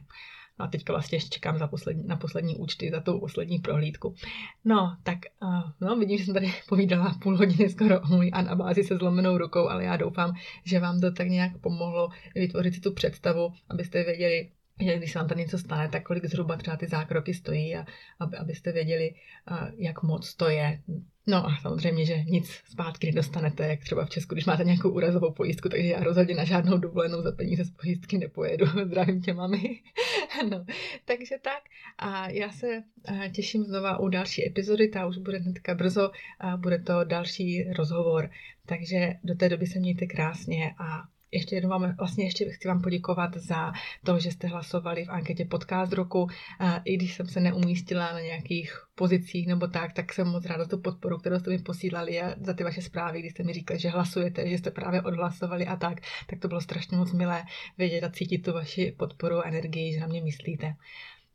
No 0.58 0.64
a 0.64 0.68
teďka 0.68 0.92
vlastně 0.92 1.16
ještě 1.16 1.28
čekám 1.28 1.58
za 1.58 1.66
poslední, 1.66 2.06
na 2.06 2.16
poslední 2.16 2.56
účty, 2.56 2.90
za 2.90 3.00
tu 3.00 3.20
poslední 3.20 3.58
prohlídku. 3.58 4.14
No, 4.64 4.96
tak 5.02 5.18
uh, 5.42 5.70
no, 5.80 5.96
vidím, 5.96 6.18
že 6.18 6.24
jsem 6.24 6.34
tady 6.34 6.52
povídala 6.68 7.14
půl 7.22 7.36
hodiny 7.36 7.68
skoro 7.68 8.00
o 8.00 8.06
můj 8.06 8.30
anabázi 8.34 8.84
se 8.84 8.96
zlomenou 8.96 9.38
rukou, 9.38 9.68
ale 9.68 9.84
já 9.84 9.96
doufám, 9.96 10.34
že 10.64 10.80
vám 10.80 11.00
to 11.00 11.12
tak 11.12 11.28
nějak 11.28 11.58
pomohlo 11.58 12.08
vytvořit 12.34 12.74
si 12.74 12.80
tu 12.80 12.92
představu, 12.92 13.52
abyste 13.68 14.04
věděli, 14.04 14.50
že 14.80 14.96
když 14.96 15.12
se 15.12 15.18
vám 15.18 15.28
tady 15.28 15.40
něco 15.40 15.58
stane, 15.58 15.88
tak 15.88 16.02
kolik 16.02 16.26
zhruba 16.26 16.56
třeba 16.56 16.76
ty 16.76 16.86
zákroky 16.86 17.34
stojí 17.34 17.76
a 17.76 17.86
aby, 18.20 18.36
abyste 18.36 18.72
věděli, 18.72 19.14
jak 19.76 20.02
moc 20.02 20.34
to 20.34 20.48
je. 20.48 20.80
No 21.26 21.46
a 21.46 21.56
samozřejmě, 21.62 22.04
že 22.04 22.24
nic 22.24 22.50
zpátky 22.50 23.06
nedostanete, 23.06 23.66
jak 23.68 23.80
třeba 23.80 24.04
v 24.04 24.10
Česku, 24.10 24.34
když 24.34 24.46
máte 24.46 24.64
nějakou 24.64 24.90
úrazovou 24.90 25.32
pojistku, 25.32 25.68
takže 25.68 25.88
já 25.88 26.00
rozhodně 26.00 26.34
na 26.34 26.44
žádnou 26.44 26.78
dovolenou 26.78 27.22
za 27.22 27.32
peníze 27.32 27.64
z 27.64 27.70
pojistky 27.70 28.18
nepojedu. 28.18 28.66
Zdravím 28.86 29.22
tě, 29.22 29.34
mami. 29.34 29.80
no, 30.50 30.64
takže 31.04 31.36
tak. 31.42 31.62
A 31.98 32.30
já 32.30 32.50
se 32.52 32.82
těším 33.32 33.64
znova 33.64 33.98
u 33.98 34.08
další 34.08 34.46
epizody, 34.46 34.88
ta 34.88 35.06
už 35.06 35.18
bude 35.18 35.38
hnedka 35.38 35.74
brzo 35.74 36.10
a 36.40 36.56
bude 36.56 36.78
to 36.78 37.04
další 37.04 37.64
rozhovor. 37.72 38.30
Takže 38.66 39.14
do 39.24 39.34
té 39.34 39.48
doby 39.48 39.66
se 39.66 39.78
mějte 39.78 40.06
krásně 40.06 40.74
a 40.78 41.02
ještě 41.32 41.54
jednou 41.54 41.70
vám, 41.70 41.96
vlastně 41.96 42.24
ještě 42.24 42.50
chci 42.50 42.68
vám 42.68 42.82
poděkovat 42.82 43.36
za 43.36 43.72
to, 44.04 44.18
že 44.18 44.30
jste 44.30 44.46
hlasovali 44.46 45.04
v 45.04 45.10
anketě 45.10 45.44
Podcast 45.44 45.92
roku. 45.92 46.28
I 46.84 46.96
když 46.96 47.14
jsem 47.14 47.26
se 47.26 47.40
neumístila 47.40 48.12
na 48.12 48.20
nějakých 48.20 48.72
pozicích 48.94 49.46
nebo 49.46 49.66
tak, 49.66 49.92
tak 49.92 50.12
jsem 50.12 50.28
moc 50.28 50.46
ráda 50.46 50.64
za 50.64 50.70
tu 50.70 50.78
podporu, 50.78 51.18
kterou 51.18 51.38
jste 51.38 51.50
mi 51.50 51.58
posílali 51.58 52.20
a 52.20 52.34
za 52.40 52.54
ty 52.54 52.64
vaše 52.64 52.82
zprávy, 52.82 53.20
kdy 53.20 53.30
jste 53.30 53.42
mi 53.42 53.52
říkali, 53.52 53.80
že 53.80 53.88
hlasujete, 53.88 54.48
že 54.48 54.58
jste 54.58 54.70
právě 54.70 55.02
odhlasovali 55.02 55.66
a 55.66 55.76
tak, 55.76 56.00
tak 56.26 56.38
to 56.38 56.48
bylo 56.48 56.60
strašně 56.60 56.96
moc 56.96 57.12
milé 57.12 57.44
vědět 57.78 58.04
a 58.04 58.10
cítit 58.10 58.38
tu 58.38 58.52
vaši 58.52 58.94
podporu 58.98 59.38
a 59.38 59.48
energii, 59.48 59.94
že 59.94 60.00
na 60.00 60.06
mě 60.06 60.22
myslíte. 60.22 60.74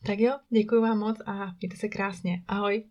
Tak 0.06 0.20
jo, 0.20 0.38
děkuji 0.50 0.82
vám 0.82 1.00
moc 1.00 1.18
a 1.26 1.34
mějte 1.62 1.78
se 1.78 1.88
krásně. 1.88 2.44
Ahoj. 2.48 2.84